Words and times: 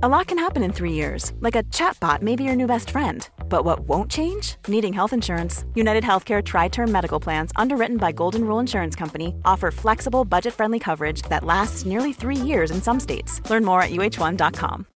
A 0.00 0.08
lot 0.08 0.28
can 0.28 0.38
happen 0.38 0.62
in 0.62 0.72
three 0.72 0.92
years, 0.92 1.32
like 1.40 1.56
a 1.56 1.64
chatbot 1.74 2.22
may 2.22 2.36
be 2.36 2.44
your 2.44 2.54
new 2.54 2.68
best 2.68 2.90
friend. 2.90 3.28
But 3.48 3.64
what 3.64 3.80
won't 3.80 4.08
change? 4.08 4.54
Needing 4.68 4.92
health 4.92 5.12
insurance. 5.12 5.64
United 5.74 6.04
Healthcare 6.04 6.40
Tri 6.40 6.68
Term 6.68 6.92
Medical 6.92 7.18
Plans, 7.18 7.50
underwritten 7.56 7.96
by 7.96 8.12
Golden 8.12 8.44
Rule 8.44 8.60
Insurance 8.60 8.94
Company, 8.94 9.34
offer 9.44 9.72
flexible, 9.72 10.24
budget 10.24 10.54
friendly 10.54 10.78
coverage 10.78 11.22
that 11.22 11.42
lasts 11.42 11.84
nearly 11.84 12.12
three 12.12 12.36
years 12.36 12.70
in 12.70 12.80
some 12.80 13.00
states. 13.00 13.42
Learn 13.50 13.64
more 13.64 13.82
at 13.82 13.90
uh1.com. 13.90 14.86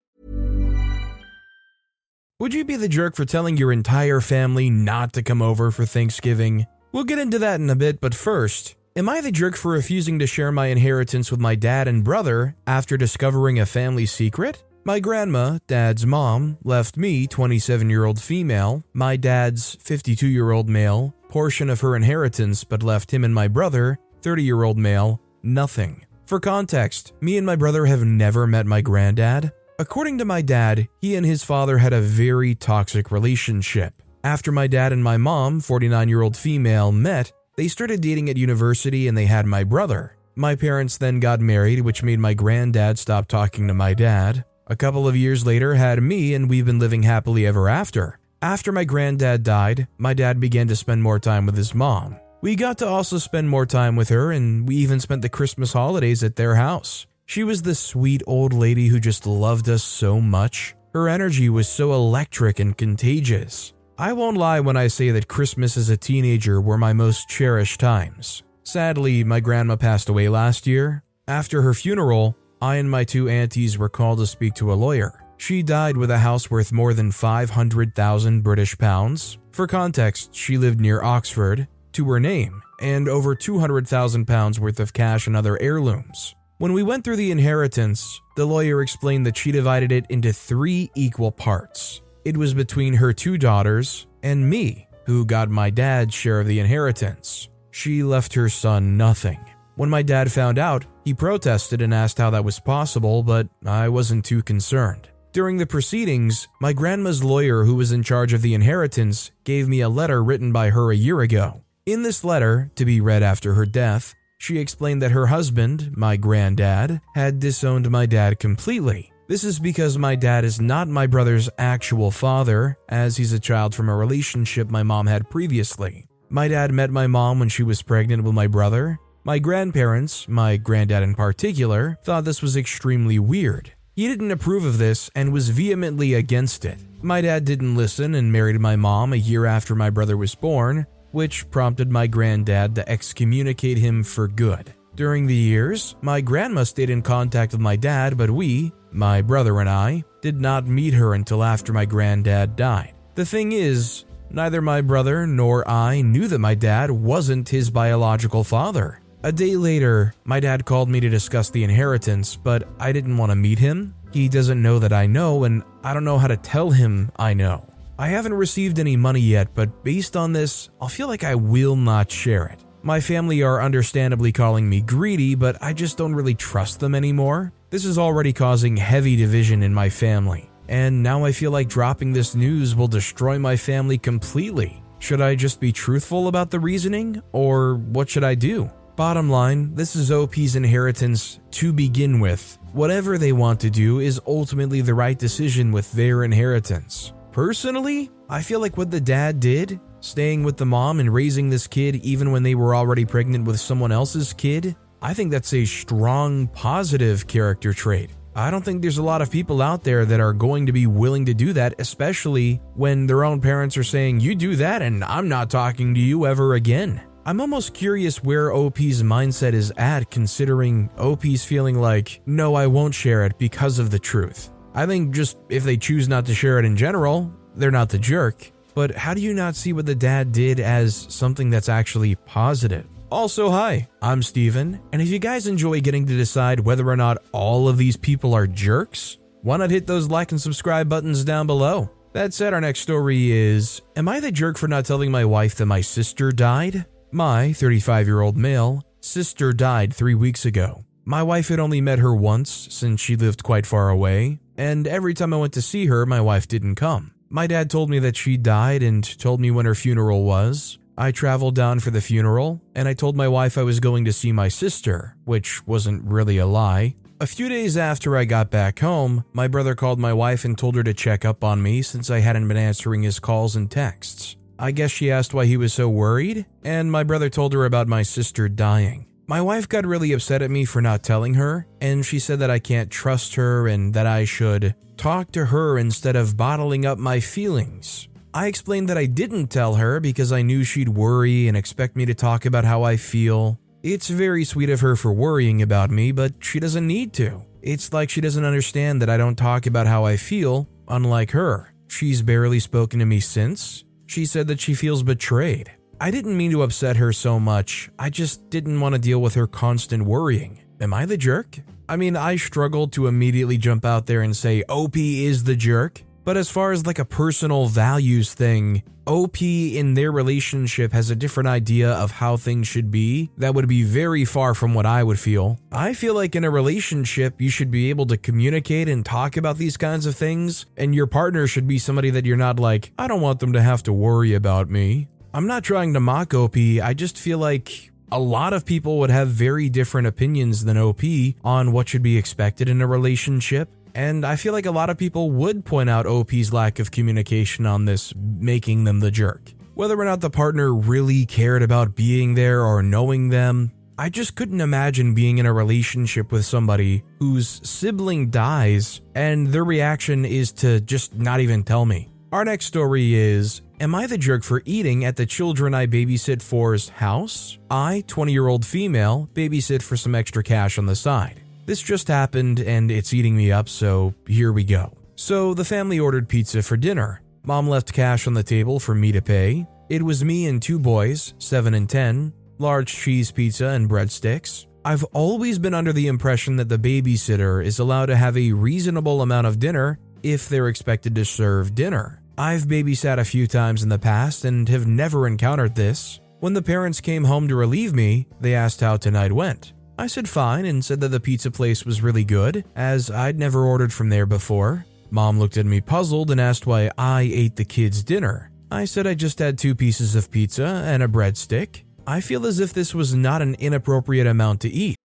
Would 2.38 2.54
you 2.54 2.64
be 2.64 2.76
the 2.76 2.88
jerk 2.88 3.16
for 3.16 3.24
telling 3.24 3.56
your 3.56 3.72
entire 3.72 4.20
family 4.20 4.70
not 4.70 5.14
to 5.14 5.22
come 5.24 5.42
over 5.42 5.72
for 5.72 5.84
Thanksgiving? 5.84 6.66
We'll 6.92 7.02
get 7.02 7.18
into 7.18 7.40
that 7.40 7.58
in 7.58 7.68
a 7.70 7.74
bit, 7.74 8.00
but 8.00 8.14
first, 8.14 8.76
am 8.94 9.08
I 9.08 9.20
the 9.20 9.32
jerk 9.32 9.56
for 9.56 9.72
refusing 9.72 10.20
to 10.20 10.28
share 10.28 10.52
my 10.52 10.68
inheritance 10.68 11.32
with 11.32 11.40
my 11.40 11.56
dad 11.56 11.88
and 11.88 12.04
brother 12.04 12.54
after 12.68 12.96
discovering 12.96 13.58
a 13.58 13.66
family 13.66 14.06
secret? 14.06 14.62
My 14.84 14.98
grandma, 14.98 15.60
dad's 15.68 16.04
mom, 16.04 16.58
left 16.64 16.96
me, 16.96 17.28
27 17.28 17.88
year 17.88 18.04
old 18.04 18.20
female, 18.20 18.82
my 18.92 19.16
dad's 19.16 19.76
52 19.76 20.26
year 20.26 20.50
old 20.50 20.68
male, 20.68 21.14
portion 21.28 21.70
of 21.70 21.80
her 21.82 21.94
inheritance, 21.94 22.64
but 22.64 22.82
left 22.82 23.12
him 23.12 23.22
and 23.22 23.32
my 23.32 23.46
brother, 23.46 24.00
30 24.22 24.42
year 24.42 24.64
old 24.64 24.76
male, 24.76 25.20
nothing. 25.44 26.04
For 26.26 26.40
context, 26.40 27.12
me 27.20 27.36
and 27.36 27.46
my 27.46 27.54
brother 27.54 27.86
have 27.86 28.04
never 28.04 28.44
met 28.44 28.66
my 28.66 28.80
granddad. 28.80 29.52
According 29.78 30.18
to 30.18 30.24
my 30.24 30.42
dad, 30.42 30.88
he 31.00 31.14
and 31.14 31.24
his 31.24 31.44
father 31.44 31.78
had 31.78 31.92
a 31.92 32.00
very 32.00 32.56
toxic 32.56 33.12
relationship. 33.12 34.02
After 34.24 34.50
my 34.50 34.66
dad 34.66 34.92
and 34.92 35.04
my 35.04 35.16
mom, 35.16 35.60
49 35.60 36.08
year 36.08 36.22
old 36.22 36.36
female, 36.36 36.90
met, 36.90 37.30
they 37.56 37.68
started 37.68 38.00
dating 38.00 38.30
at 38.30 38.36
university 38.36 39.06
and 39.06 39.16
they 39.16 39.26
had 39.26 39.46
my 39.46 39.62
brother. 39.62 40.16
My 40.34 40.56
parents 40.56 40.98
then 40.98 41.20
got 41.20 41.40
married, 41.40 41.82
which 41.82 42.02
made 42.02 42.18
my 42.18 42.34
granddad 42.34 42.98
stop 42.98 43.28
talking 43.28 43.68
to 43.68 43.74
my 43.74 43.94
dad. 43.94 44.44
A 44.68 44.76
couple 44.76 45.08
of 45.08 45.16
years 45.16 45.44
later, 45.44 45.74
had 45.74 46.02
me, 46.02 46.34
and 46.34 46.48
we've 46.48 46.66
been 46.66 46.78
living 46.78 47.02
happily 47.02 47.46
ever 47.46 47.68
after. 47.68 48.18
After 48.40 48.72
my 48.72 48.84
granddad 48.84 49.42
died, 49.42 49.88
my 49.98 50.14
dad 50.14 50.40
began 50.40 50.68
to 50.68 50.76
spend 50.76 51.02
more 51.02 51.18
time 51.18 51.46
with 51.46 51.56
his 51.56 51.74
mom. 51.74 52.16
We 52.42 52.56
got 52.56 52.78
to 52.78 52.86
also 52.86 53.18
spend 53.18 53.48
more 53.48 53.66
time 53.66 53.96
with 53.96 54.08
her, 54.08 54.32
and 54.32 54.66
we 54.66 54.76
even 54.76 55.00
spent 55.00 55.22
the 55.22 55.28
Christmas 55.28 55.72
holidays 55.72 56.22
at 56.22 56.36
their 56.36 56.54
house. 56.54 57.06
She 57.26 57.44
was 57.44 57.62
this 57.62 57.78
sweet 57.78 58.22
old 58.26 58.52
lady 58.52 58.88
who 58.88 59.00
just 59.00 59.26
loved 59.26 59.68
us 59.68 59.84
so 59.84 60.20
much. 60.20 60.74
Her 60.92 61.08
energy 61.08 61.48
was 61.48 61.68
so 61.68 61.92
electric 61.92 62.58
and 62.58 62.76
contagious. 62.76 63.72
I 63.96 64.12
won't 64.12 64.36
lie 64.36 64.60
when 64.60 64.76
I 64.76 64.88
say 64.88 65.10
that 65.10 65.28
Christmas 65.28 65.76
as 65.76 65.88
a 65.88 65.96
teenager 65.96 66.60
were 66.60 66.78
my 66.78 66.92
most 66.92 67.28
cherished 67.28 67.78
times. 67.80 68.42
Sadly, 68.64 69.22
my 69.24 69.40
grandma 69.40 69.76
passed 69.76 70.08
away 70.08 70.28
last 70.28 70.66
year. 70.66 71.02
After 71.28 71.62
her 71.62 71.74
funeral, 71.74 72.36
I 72.62 72.76
and 72.76 72.88
my 72.88 73.02
two 73.02 73.28
aunties 73.28 73.76
were 73.76 73.88
called 73.88 74.20
to 74.20 74.26
speak 74.28 74.54
to 74.54 74.72
a 74.72 74.74
lawyer. 74.74 75.20
She 75.36 75.64
died 75.64 75.96
with 75.96 76.12
a 76.12 76.18
house 76.18 76.48
worth 76.48 76.70
more 76.70 76.94
than 76.94 77.10
500,000 77.10 78.42
British 78.42 78.78
pounds. 78.78 79.38
For 79.50 79.66
context, 79.66 80.32
she 80.32 80.56
lived 80.56 80.80
near 80.80 81.02
Oxford, 81.02 81.66
to 81.94 82.08
her 82.08 82.20
name, 82.20 82.62
and 82.78 83.08
over 83.08 83.34
200,000 83.34 84.26
pounds 84.26 84.60
worth 84.60 84.78
of 84.78 84.92
cash 84.92 85.26
and 85.26 85.36
other 85.36 85.60
heirlooms. 85.60 86.36
When 86.58 86.72
we 86.72 86.84
went 86.84 87.02
through 87.02 87.16
the 87.16 87.32
inheritance, 87.32 88.20
the 88.36 88.44
lawyer 88.44 88.80
explained 88.80 89.26
that 89.26 89.36
she 89.36 89.50
divided 89.50 89.90
it 89.90 90.06
into 90.08 90.32
three 90.32 90.88
equal 90.94 91.32
parts. 91.32 92.00
It 92.24 92.36
was 92.36 92.54
between 92.54 92.94
her 92.94 93.12
two 93.12 93.38
daughters 93.38 94.06
and 94.22 94.48
me, 94.48 94.86
who 95.06 95.26
got 95.26 95.50
my 95.50 95.70
dad's 95.70 96.14
share 96.14 96.38
of 96.38 96.46
the 96.46 96.60
inheritance. 96.60 97.48
She 97.72 98.04
left 98.04 98.34
her 98.34 98.48
son 98.48 98.96
nothing. 98.96 99.44
When 99.74 99.90
my 99.90 100.02
dad 100.02 100.30
found 100.30 100.60
out, 100.60 100.84
he 101.04 101.14
protested 101.14 101.82
and 101.82 101.92
asked 101.92 102.18
how 102.18 102.30
that 102.30 102.44
was 102.44 102.60
possible, 102.60 103.22
but 103.22 103.48
I 103.66 103.88
wasn't 103.88 104.24
too 104.24 104.42
concerned. 104.42 105.08
During 105.32 105.56
the 105.56 105.66
proceedings, 105.66 106.46
my 106.60 106.72
grandma's 106.72 107.24
lawyer, 107.24 107.64
who 107.64 107.74
was 107.74 107.90
in 107.90 108.02
charge 108.02 108.32
of 108.32 108.42
the 108.42 108.54
inheritance, 108.54 109.30
gave 109.44 109.66
me 109.66 109.80
a 109.80 109.88
letter 109.88 110.22
written 110.22 110.52
by 110.52 110.70
her 110.70 110.90
a 110.90 110.96
year 110.96 111.20
ago. 111.20 111.62
In 111.86 112.02
this 112.02 112.22
letter, 112.22 112.70
to 112.76 112.84
be 112.84 113.00
read 113.00 113.22
after 113.22 113.54
her 113.54 113.66
death, 113.66 114.14
she 114.38 114.58
explained 114.58 115.00
that 115.02 115.12
her 115.12 115.26
husband, 115.26 115.96
my 115.96 116.16
granddad, 116.16 117.00
had 117.14 117.40
disowned 117.40 117.90
my 117.90 118.06
dad 118.06 118.38
completely. 118.38 119.10
This 119.28 119.44
is 119.44 119.58
because 119.58 119.96
my 119.96 120.16
dad 120.16 120.44
is 120.44 120.60
not 120.60 120.88
my 120.88 121.06
brother's 121.06 121.48
actual 121.56 122.10
father, 122.10 122.76
as 122.88 123.16
he's 123.16 123.32
a 123.32 123.40
child 123.40 123.74
from 123.74 123.88
a 123.88 123.96
relationship 123.96 124.70
my 124.70 124.82
mom 124.82 125.06
had 125.06 125.30
previously. 125.30 126.06
My 126.28 126.48
dad 126.48 126.72
met 126.72 126.90
my 126.90 127.06
mom 127.06 127.38
when 127.38 127.48
she 127.48 127.62
was 127.62 127.82
pregnant 127.82 128.24
with 128.24 128.34
my 128.34 128.48
brother. 128.48 128.98
My 129.24 129.38
grandparents, 129.38 130.26
my 130.26 130.56
granddad 130.56 131.04
in 131.04 131.14
particular, 131.14 131.96
thought 132.02 132.24
this 132.24 132.42
was 132.42 132.56
extremely 132.56 133.20
weird. 133.20 133.72
He 133.94 134.08
didn't 134.08 134.32
approve 134.32 134.64
of 134.64 134.78
this 134.78 135.10
and 135.14 135.32
was 135.32 135.50
vehemently 135.50 136.14
against 136.14 136.64
it. 136.64 136.80
My 137.02 137.20
dad 137.20 137.44
didn't 137.44 137.76
listen 137.76 138.16
and 138.16 138.32
married 138.32 138.60
my 138.60 138.74
mom 138.74 139.12
a 139.12 139.16
year 139.16 139.46
after 139.46 139.76
my 139.76 139.90
brother 139.90 140.16
was 140.16 140.34
born, 140.34 140.88
which 141.12 141.48
prompted 141.52 141.88
my 141.88 142.08
granddad 142.08 142.74
to 142.74 142.88
excommunicate 142.88 143.78
him 143.78 144.02
for 144.02 144.26
good. 144.26 144.74
During 144.96 145.28
the 145.28 145.36
years, 145.36 145.94
my 146.02 146.20
grandma 146.20 146.64
stayed 146.64 146.90
in 146.90 147.00
contact 147.00 147.52
with 147.52 147.60
my 147.60 147.76
dad, 147.76 148.18
but 148.18 148.28
we, 148.28 148.72
my 148.90 149.22
brother 149.22 149.60
and 149.60 149.68
I, 149.68 150.02
did 150.20 150.40
not 150.40 150.66
meet 150.66 150.94
her 150.94 151.14
until 151.14 151.44
after 151.44 151.72
my 151.72 151.84
granddad 151.84 152.56
died. 152.56 152.94
The 153.14 153.24
thing 153.24 153.52
is, 153.52 154.04
neither 154.30 154.60
my 154.60 154.80
brother 154.80 155.28
nor 155.28 155.68
I 155.68 156.02
knew 156.02 156.26
that 156.26 156.40
my 156.40 156.56
dad 156.56 156.90
wasn't 156.90 157.48
his 157.48 157.70
biological 157.70 158.42
father. 158.42 158.98
A 159.24 159.30
day 159.30 159.54
later, 159.54 160.14
my 160.24 160.40
dad 160.40 160.64
called 160.64 160.88
me 160.88 160.98
to 160.98 161.08
discuss 161.08 161.48
the 161.48 161.62
inheritance, 161.62 162.34
but 162.34 162.66
I 162.80 162.90
didn't 162.90 163.16
want 163.16 163.30
to 163.30 163.36
meet 163.36 163.60
him. 163.60 163.94
He 164.12 164.28
doesn't 164.28 164.60
know 164.60 164.80
that 164.80 164.92
I 164.92 165.06
know, 165.06 165.44
and 165.44 165.62
I 165.84 165.94
don't 165.94 166.02
know 166.04 166.18
how 166.18 166.26
to 166.26 166.36
tell 166.36 166.70
him 166.70 167.08
I 167.14 167.32
know. 167.32 167.64
I 168.00 168.08
haven't 168.08 168.34
received 168.34 168.80
any 168.80 168.96
money 168.96 169.20
yet, 169.20 169.54
but 169.54 169.84
based 169.84 170.16
on 170.16 170.32
this, 170.32 170.70
I'll 170.80 170.88
feel 170.88 171.06
like 171.06 171.22
I 171.22 171.36
will 171.36 171.76
not 171.76 172.10
share 172.10 172.46
it. 172.46 172.64
My 172.82 172.98
family 172.98 173.44
are 173.44 173.62
understandably 173.62 174.32
calling 174.32 174.68
me 174.68 174.80
greedy, 174.80 175.36
but 175.36 175.56
I 175.62 175.72
just 175.72 175.96
don't 175.96 176.16
really 176.16 176.34
trust 176.34 176.80
them 176.80 176.96
anymore. 176.96 177.52
This 177.70 177.84
is 177.84 177.98
already 177.98 178.32
causing 178.32 178.76
heavy 178.76 179.14
division 179.14 179.62
in 179.62 179.72
my 179.72 179.88
family, 179.88 180.50
and 180.66 181.00
now 181.00 181.24
I 181.24 181.30
feel 181.30 181.52
like 181.52 181.68
dropping 181.68 182.12
this 182.12 182.34
news 182.34 182.74
will 182.74 182.88
destroy 182.88 183.38
my 183.38 183.54
family 183.54 183.98
completely. 183.98 184.82
Should 184.98 185.20
I 185.20 185.36
just 185.36 185.60
be 185.60 185.70
truthful 185.70 186.26
about 186.26 186.50
the 186.50 186.58
reasoning, 186.58 187.22
or 187.30 187.76
what 187.76 188.10
should 188.10 188.24
I 188.24 188.34
do? 188.34 188.68
Bottom 188.94 189.30
line, 189.30 189.74
this 189.74 189.96
is 189.96 190.12
OP's 190.12 190.54
inheritance 190.54 191.40
to 191.52 191.72
begin 191.72 192.20
with. 192.20 192.58
Whatever 192.72 193.16
they 193.16 193.32
want 193.32 193.58
to 193.60 193.70
do 193.70 194.00
is 194.00 194.20
ultimately 194.26 194.82
the 194.82 194.92
right 194.92 195.18
decision 195.18 195.72
with 195.72 195.90
their 195.92 196.24
inheritance. 196.24 197.14
Personally, 197.30 198.10
I 198.28 198.42
feel 198.42 198.60
like 198.60 198.76
what 198.76 198.90
the 198.90 199.00
dad 199.00 199.40
did, 199.40 199.80
staying 200.00 200.44
with 200.44 200.58
the 200.58 200.66
mom 200.66 201.00
and 201.00 201.12
raising 201.12 201.48
this 201.48 201.66
kid 201.66 201.96
even 201.96 202.32
when 202.32 202.42
they 202.42 202.54
were 202.54 202.76
already 202.76 203.06
pregnant 203.06 203.46
with 203.46 203.58
someone 203.58 203.92
else's 203.92 204.34
kid, 204.34 204.76
I 205.00 205.14
think 205.14 205.30
that's 205.30 205.54
a 205.54 205.64
strong 205.64 206.48
positive 206.48 207.26
character 207.26 207.72
trait. 207.72 208.10
I 208.34 208.50
don't 208.50 208.62
think 208.62 208.82
there's 208.82 208.98
a 208.98 209.02
lot 209.02 209.22
of 209.22 209.30
people 209.30 209.62
out 209.62 209.84
there 209.84 210.04
that 210.04 210.20
are 210.20 210.34
going 210.34 210.66
to 210.66 210.72
be 210.72 210.86
willing 210.86 211.24
to 211.26 211.34
do 211.34 211.54
that, 211.54 211.74
especially 211.78 212.60
when 212.74 213.06
their 213.06 213.24
own 213.24 213.40
parents 213.40 213.78
are 213.78 213.84
saying, 213.84 214.20
You 214.20 214.34
do 214.34 214.56
that, 214.56 214.82
and 214.82 215.02
I'm 215.02 215.30
not 215.30 215.48
talking 215.48 215.94
to 215.94 216.00
you 216.00 216.26
ever 216.26 216.54
again. 216.54 217.02
I'm 217.24 217.40
almost 217.40 217.72
curious 217.72 218.24
where 218.24 218.52
OP's 218.52 219.02
mindset 219.02 219.52
is 219.52 219.72
at, 219.76 220.10
considering 220.10 220.90
OP's 220.98 221.44
feeling 221.44 221.80
like, 221.80 222.20
No, 222.26 222.56
I 222.56 222.66
won't 222.66 222.94
share 222.94 223.24
it 223.24 223.38
because 223.38 223.78
of 223.78 223.92
the 223.92 223.98
truth. 223.98 224.50
I 224.74 224.86
think 224.86 225.14
just 225.14 225.38
if 225.48 225.62
they 225.62 225.76
choose 225.76 226.08
not 226.08 226.26
to 226.26 226.34
share 226.34 226.58
it 226.58 226.64
in 226.64 226.76
general, 226.76 227.32
they're 227.54 227.70
not 227.70 227.90
the 227.90 227.98
jerk. 227.98 228.50
But 228.74 228.96
how 228.96 229.14
do 229.14 229.20
you 229.20 229.34
not 229.34 229.54
see 229.54 229.72
what 229.72 229.86
the 229.86 229.94
dad 229.94 230.32
did 230.32 230.58
as 230.58 230.96
something 231.10 231.48
that's 231.48 231.68
actually 231.68 232.16
positive? 232.16 232.86
Also, 233.08 233.50
hi, 233.50 233.86
I'm 234.00 234.22
Steven, 234.22 234.80
and 234.92 235.00
if 235.00 235.08
you 235.08 235.18
guys 235.18 235.46
enjoy 235.46 235.80
getting 235.80 236.06
to 236.06 236.16
decide 236.16 236.58
whether 236.58 236.88
or 236.88 236.96
not 236.96 237.18
all 237.30 237.68
of 237.68 237.76
these 237.76 237.96
people 237.96 238.34
are 238.34 238.46
jerks, 238.46 239.18
why 239.42 239.58
not 239.58 239.70
hit 239.70 239.86
those 239.86 240.08
like 240.08 240.32
and 240.32 240.40
subscribe 240.40 240.88
buttons 240.88 241.22
down 241.22 241.46
below? 241.46 241.90
That 242.14 242.34
said, 242.34 242.52
our 242.52 242.60
next 242.60 242.80
story 242.80 243.30
is 243.30 243.80
Am 243.96 244.08
I 244.08 244.18
the 244.18 244.32
jerk 244.32 244.58
for 244.58 244.66
not 244.66 244.86
telling 244.86 245.10
my 245.10 245.24
wife 245.24 245.54
that 245.56 245.66
my 245.66 245.82
sister 245.82 246.32
died? 246.32 246.86
My 247.14 247.52
35 247.52 248.06
year 248.06 248.22
old 248.22 248.38
male 248.38 248.82
sister 249.00 249.52
died 249.52 249.92
three 249.92 250.14
weeks 250.14 250.46
ago. 250.46 250.86
My 251.04 251.22
wife 251.22 251.48
had 251.48 251.60
only 251.60 251.82
met 251.82 251.98
her 251.98 252.14
once 252.14 252.68
since 252.70 253.02
she 253.02 253.16
lived 253.16 253.42
quite 253.42 253.66
far 253.66 253.90
away, 253.90 254.38
and 254.56 254.86
every 254.86 255.12
time 255.12 255.34
I 255.34 255.36
went 255.36 255.52
to 255.52 255.60
see 255.60 255.86
her, 255.86 256.06
my 256.06 256.22
wife 256.22 256.48
didn't 256.48 256.76
come. 256.76 257.12
My 257.28 257.46
dad 257.46 257.68
told 257.68 257.90
me 257.90 257.98
that 257.98 258.16
she 258.16 258.38
died 258.38 258.82
and 258.82 259.04
told 259.18 259.40
me 259.40 259.50
when 259.50 259.66
her 259.66 259.74
funeral 259.74 260.24
was. 260.24 260.78
I 260.96 261.12
traveled 261.12 261.54
down 261.54 261.80
for 261.80 261.90
the 261.90 262.00
funeral, 262.00 262.62
and 262.74 262.88
I 262.88 262.94
told 262.94 263.14
my 263.14 263.28
wife 263.28 263.58
I 263.58 263.62
was 263.62 263.78
going 263.78 264.06
to 264.06 264.12
see 264.12 264.32
my 264.32 264.48
sister, 264.48 265.14
which 265.26 265.66
wasn't 265.66 266.10
really 266.10 266.38
a 266.38 266.46
lie. 266.46 266.94
A 267.20 267.26
few 267.26 267.50
days 267.50 267.76
after 267.76 268.16
I 268.16 268.24
got 268.24 268.50
back 268.50 268.78
home, 268.78 269.24
my 269.34 269.48
brother 269.48 269.74
called 269.74 269.98
my 269.98 270.14
wife 270.14 270.46
and 270.46 270.56
told 270.56 270.76
her 270.76 270.82
to 270.82 270.94
check 270.94 271.26
up 271.26 271.44
on 271.44 271.62
me 271.62 271.82
since 271.82 272.08
I 272.08 272.20
hadn't 272.20 272.48
been 272.48 272.56
answering 272.56 273.02
his 273.02 273.20
calls 273.20 273.54
and 273.54 273.70
texts. 273.70 274.36
I 274.62 274.70
guess 274.70 274.92
she 274.92 275.10
asked 275.10 275.34
why 275.34 275.46
he 275.46 275.56
was 275.56 275.72
so 275.72 275.88
worried, 275.88 276.46
and 276.62 276.92
my 276.92 277.02
brother 277.02 277.28
told 277.28 277.52
her 277.52 277.64
about 277.64 277.88
my 277.88 278.02
sister 278.02 278.48
dying. 278.48 279.06
My 279.26 279.40
wife 279.40 279.68
got 279.68 279.84
really 279.84 280.12
upset 280.12 280.40
at 280.40 280.52
me 280.52 280.64
for 280.64 280.80
not 280.80 281.02
telling 281.02 281.34
her, 281.34 281.66
and 281.80 282.06
she 282.06 282.20
said 282.20 282.38
that 282.38 282.50
I 282.50 282.60
can't 282.60 282.88
trust 282.88 283.34
her 283.34 283.66
and 283.66 283.92
that 283.94 284.06
I 284.06 284.24
should 284.24 284.76
talk 284.96 285.32
to 285.32 285.46
her 285.46 285.78
instead 285.78 286.14
of 286.14 286.36
bottling 286.36 286.86
up 286.86 286.96
my 286.96 287.18
feelings. 287.18 288.06
I 288.32 288.46
explained 288.46 288.88
that 288.88 288.96
I 288.96 289.06
didn't 289.06 289.48
tell 289.48 289.74
her 289.74 289.98
because 289.98 290.30
I 290.30 290.42
knew 290.42 290.62
she'd 290.62 290.88
worry 290.88 291.48
and 291.48 291.56
expect 291.56 291.96
me 291.96 292.06
to 292.06 292.14
talk 292.14 292.46
about 292.46 292.64
how 292.64 292.84
I 292.84 292.96
feel. 292.96 293.58
It's 293.82 294.08
very 294.08 294.44
sweet 294.44 294.70
of 294.70 294.78
her 294.78 294.94
for 294.94 295.12
worrying 295.12 295.60
about 295.60 295.90
me, 295.90 296.12
but 296.12 296.34
she 296.38 296.60
doesn't 296.60 296.86
need 296.86 297.12
to. 297.14 297.42
It's 297.62 297.92
like 297.92 298.10
she 298.10 298.20
doesn't 298.20 298.44
understand 298.44 299.02
that 299.02 299.10
I 299.10 299.16
don't 299.16 299.34
talk 299.34 299.66
about 299.66 299.88
how 299.88 300.04
I 300.04 300.16
feel, 300.16 300.68
unlike 300.86 301.32
her. 301.32 301.74
She's 301.88 302.22
barely 302.22 302.60
spoken 302.60 303.00
to 303.00 303.06
me 303.06 303.18
since. 303.18 303.82
She 304.12 304.26
said 304.26 304.46
that 304.48 304.60
she 304.60 304.74
feels 304.74 305.02
betrayed. 305.02 305.72
I 305.98 306.10
didn't 306.10 306.36
mean 306.36 306.50
to 306.50 306.64
upset 306.64 306.96
her 306.96 307.14
so 307.14 307.40
much, 307.40 307.88
I 307.98 308.10
just 308.10 308.50
didn't 308.50 308.78
want 308.78 308.94
to 308.94 309.00
deal 309.00 309.22
with 309.22 309.32
her 309.36 309.46
constant 309.46 310.04
worrying. 310.04 310.60
Am 310.82 310.92
I 310.92 311.06
the 311.06 311.16
jerk? 311.16 311.58
I 311.88 311.96
mean, 311.96 312.14
I 312.14 312.36
struggled 312.36 312.92
to 312.92 313.06
immediately 313.06 313.56
jump 313.56 313.86
out 313.86 314.04
there 314.04 314.20
and 314.20 314.36
say 314.36 314.64
OP 314.68 314.98
is 314.98 315.44
the 315.44 315.56
jerk, 315.56 316.02
but 316.24 316.36
as 316.36 316.50
far 316.50 316.72
as 316.72 316.86
like 316.86 316.98
a 316.98 317.04
personal 317.04 317.66
values 317.66 318.34
thing, 318.34 318.82
OP 319.06 319.42
in 319.42 319.94
their 319.94 320.12
relationship 320.12 320.92
has 320.92 321.10
a 321.10 321.16
different 321.16 321.48
idea 321.48 321.90
of 321.90 322.12
how 322.12 322.36
things 322.36 322.68
should 322.68 322.90
be 322.90 323.30
that 323.36 323.54
would 323.54 323.68
be 323.68 323.82
very 323.82 324.24
far 324.24 324.54
from 324.54 324.74
what 324.74 324.86
I 324.86 325.02
would 325.02 325.18
feel. 325.18 325.58
I 325.72 325.92
feel 325.92 326.14
like 326.14 326.36
in 326.36 326.44
a 326.44 326.50
relationship, 326.50 327.40
you 327.40 327.50
should 327.50 327.70
be 327.70 327.90
able 327.90 328.06
to 328.06 328.16
communicate 328.16 328.88
and 328.88 329.04
talk 329.04 329.36
about 329.36 329.58
these 329.58 329.76
kinds 329.76 330.06
of 330.06 330.14
things, 330.14 330.66
and 330.76 330.94
your 330.94 331.06
partner 331.06 331.46
should 331.46 331.66
be 331.66 331.78
somebody 331.78 332.10
that 332.10 332.24
you're 332.24 332.36
not 332.36 332.60
like, 332.60 332.92
I 332.98 333.08
don't 333.08 333.20
want 333.20 333.40
them 333.40 333.54
to 333.54 333.62
have 333.62 333.82
to 333.84 333.92
worry 333.92 334.34
about 334.34 334.70
me. 334.70 335.08
I'm 335.34 335.46
not 335.46 335.64
trying 335.64 335.94
to 335.94 336.00
mock 336.00 336.34
OP, 336.34 336.56
I 336.56 336.94
just 336.94 337.18
feel 337.18 337.38
like 337.38 337.90
a 338.12 338.20
lot 338.20 338.52
of 338.52 338.66
people 338.66 338.98
would 338.98 339.10
have 339.10 339.28
very 339.28 339.70
different 339.70 340.06
opinions 340.06 340.66
than 340.66 340.76
OP 340.76 341.00
on 341.42 341.72
what 341.72 341.88
should 341.88 342.02
be 342.02 342.18
expected 342.18 342.68
in 342.68 342.82
a 342.82 342.86
relationship. 342.86 343.70
And 343.94 344.24
I 344.24 344.36
feel 344.36 344.52
like 344.52 344.66
a 344.66 344.70
lot 344.70 344.90
of 344.90 344.98
people 344.98 345.30
would 345.30 345.64
point 345.64 345.90
out 345.90 346.06
OP's 346.06 346.52
lack 346.52 346.78
of 346.78 346.90
communication 346.90 347.66
on 347.66 347.84
this, 347.84 348.14
making 348.16 348.84
them 348.84 349.00
the 349.00 349.10
jerk. 349.10 349.52
Whether 349.74 349.98
or 349.98 350.04
not 350.04 350.20
the 350.20 350.30
partner 350.30 350.74
really 350.74 351.26
cared 351.26 351.62
about 351.62 351.94
being 351.94 352.34
there 352.34 352.62
or 352.62 352.82
knowing 352.82 353.30
them, 353.30 353.72
I 353.98 354.08
just 354.08 354.34
couldn't 354.36 354.60
imagine 354.60 355.14
being 355.14 355.38
in 355.38 355.46
a 355.46 355.52
relationship 355.52 356.32
with 356.32 356.44
somebody 356.44 357.04
whose 357.18 357.60
sibling 357.68 358.30
dies 358.30 359.00
and 359.14 359.48
their 359.48 359.64
reaction 359.64 360.24
is 360.24 360.52
to 360.54 360.80
just 360.80 361.14
not 361.14 361.40
even 361.40 361.62
tell 361.62 361.84
me. 361.84 362.08
Our 362.32 362.44
next 362.44 362.66
story 362.66 363.14
is 363.14 363.60
Am 363.80 363.94
I 363.94 364.06
the 364.06 364.16
jerk 364.16 364.44
for 364.44 364.62
eating 364.64 365.04
at 365.04 365.16
the 365.16 365.26
children 365.26 365.74
I 365.74 365.86
babysit 365.86 366.40
for's 366.40 366.88
house? 366.88 367.58
I, 367.68 368.04
20 368.06 368.32
year 368.32 368.46
old 368.46 368.64
female, 368.64 369.28
babysit 369.34 369.82
for 369.82 369.96
some 369.96 370.14
extra 370.14 370.42
cash 370.42 370.78
on 370.78 370.86
the 370.86 370.96
side. 370.96 371.41
This 371.72 371.80
just 371.80 372.08
happened 372.08 372.60
and 372.60 372.90
it's 372.90 373.14
eating 373.14 373.34
me 373.34 373.50
up, 373.50 373.66
so 373.66 374.12
here 374.26 374.52
we 374.52 374.62
go. 374.62 374.94
So 375.14 375.54
the 375.54 375.64
family 375.64 375.98
ordered 375.98 376.28
pizza 376.28 376.62
for 376.62 376.76
dinner. 376.76 377.22
Mom 377.44 377.66
left 377.66 377.94
cash 377.94 378.26
on 378.26 378.34
the 378.34 378.42
table 378.42 378.78
for 378.78 378.94
me 378.94 379.10
to 379.10 379.22
pay. 379.22 379.66
It 379.88 380.02
was 380.02 380.22
me 380.22 380.48
and 380.48 380.60
two 380.60 380.78
boys, 380.78 381.32
7 381.38 381.72
and 381.72 381.88
10, 381.88 382.34
large 382.58 382.92
cheese 382.94 383.30
pizza 383.30 383.68
and 383.68 383.88
breadsticks. 383.88 384.66
I've 384.84 385.02
always 385.14 385.58
been 385.58 385.72
under 385.72 385.94
the 385.94 386.08
impression 386.08 386.56
that 386.56 386.68
the 386.68 386.76
babysitter 386.76 387.64
is 387.64 387.78
allowed 387.78 388.06
to 388.12 388.16
have 388.16 388.36
a 388.36 388.52
reasonable 388.52 389.22
amount 389.22 389.46
of 389.46 389.58
dinner 389.58 389.98
if 390.22 390.50
they're 390.50 390.68
expected 390.68 391.14
to 391.14 391.24
serve 391.24 391.74
dinner. 391.74 392.20
I've 392.36 392.64
babysat 392.64 393.16
a 393.16 393.24
few 393.24 393.46
times 393.46 393.82
in 393.82 393.88
the 393.88 393.98
past 393.98 394.44
and 394.44 394.68
have 394.68 394.86
never 394.86 395.26
encountered 395.26 395.74
this. 395.74 396.20
When 396.40 396.52
the 396.52 396.60
parents 396.60 397.00
came 397.00 397.24
home 397.24 397.48
to 397.48 397.56
relieve 397.56 397.94
me, 397.94 398.26
they 398.42 398.54
asked 398.54 398.82
how 398.82 398.98
tonight 398.98 399.32
went. 399.32 399.72
I 399.98 400.06
said 400.06 400.28
fine 400.28 400.64
and 400.64 400.84
said 400.84 401.00
that 401.00 401.08
the 401.08 401.20
pizza 401.20 401.50
place 401.50 401.84
was 401.84 402.02
really 402.02 402.24
good, 402.24 402.64
as 402.74 403.10
I'd 403.10 403.38
never 403.38 403.64
ordered 403.64 403.92
from 403.92 404.08
there 404.08 404.26
before. 404.26 404.86
Mom 405.10 405.38
looked 405.38 405.58
at 405.58 405.66
me 405.66 405.80
puzzled 405.80 406.30
and 406.30 406.40
asked 406.40 406.66
why 406.66 406.90
I 406.96 407.22
ate 407.22 407.56
the 407.56 407.64
kids' 407.64 408.02
dinner. 408.02 408.50
I 408.70 408.86
said 408.86 409.06
I 409.06 409.14
just 409.14 409.38
had 409.38 409.58
two 409.58 409.74
pieces 409.74 410.14
of 410.14 410.30
pizza 410.30 410.64
and 410.86 411.02
a 411.02 411.08
breadstick. 411.08 411.82
I 412.06 412.20
feel 412.22 412.46
as 412.46 412.58
if 412.58 412.72
this 412.72 412.94
was 412.94 413.14
not 413.14 413.42
an 413.42 413.54
inappropriate 413.56 414.26
amount 414.26 414.62
to 414.62 414.70
eat. 414.70 414.96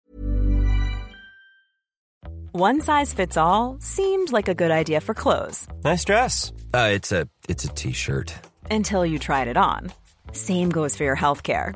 One 2.53 2.81
size 2.81 3.13
fits 3.13 3.37
all 3.37 3.77
seemed 3.81 4.31
like 4.31 4.47
a 4.47 4.55
good 4.55 4.71
idea 4.71 5.01
for 5.01 5.13
clothes. 5.13 5.67
Nice 5.83 6.05
dress. 6.05 6.53
Uh, 6.73 6.89
it's 6.93 7.11
a 7.11 7.27
it's 7.47 7.65
a 7.65 7.67
t-shirt. 7.67 8.33
Until 8.71 9.05
you 9.05 9.19
tried 9.19 9.47
it 9.47 9.57
on. 9.57 9.91
Same 10.31 10.69
goes 10.69 10.95
for 10.95 11.03
your 11.03 11.15
health 11.15 11.43
care. 11.43 11.75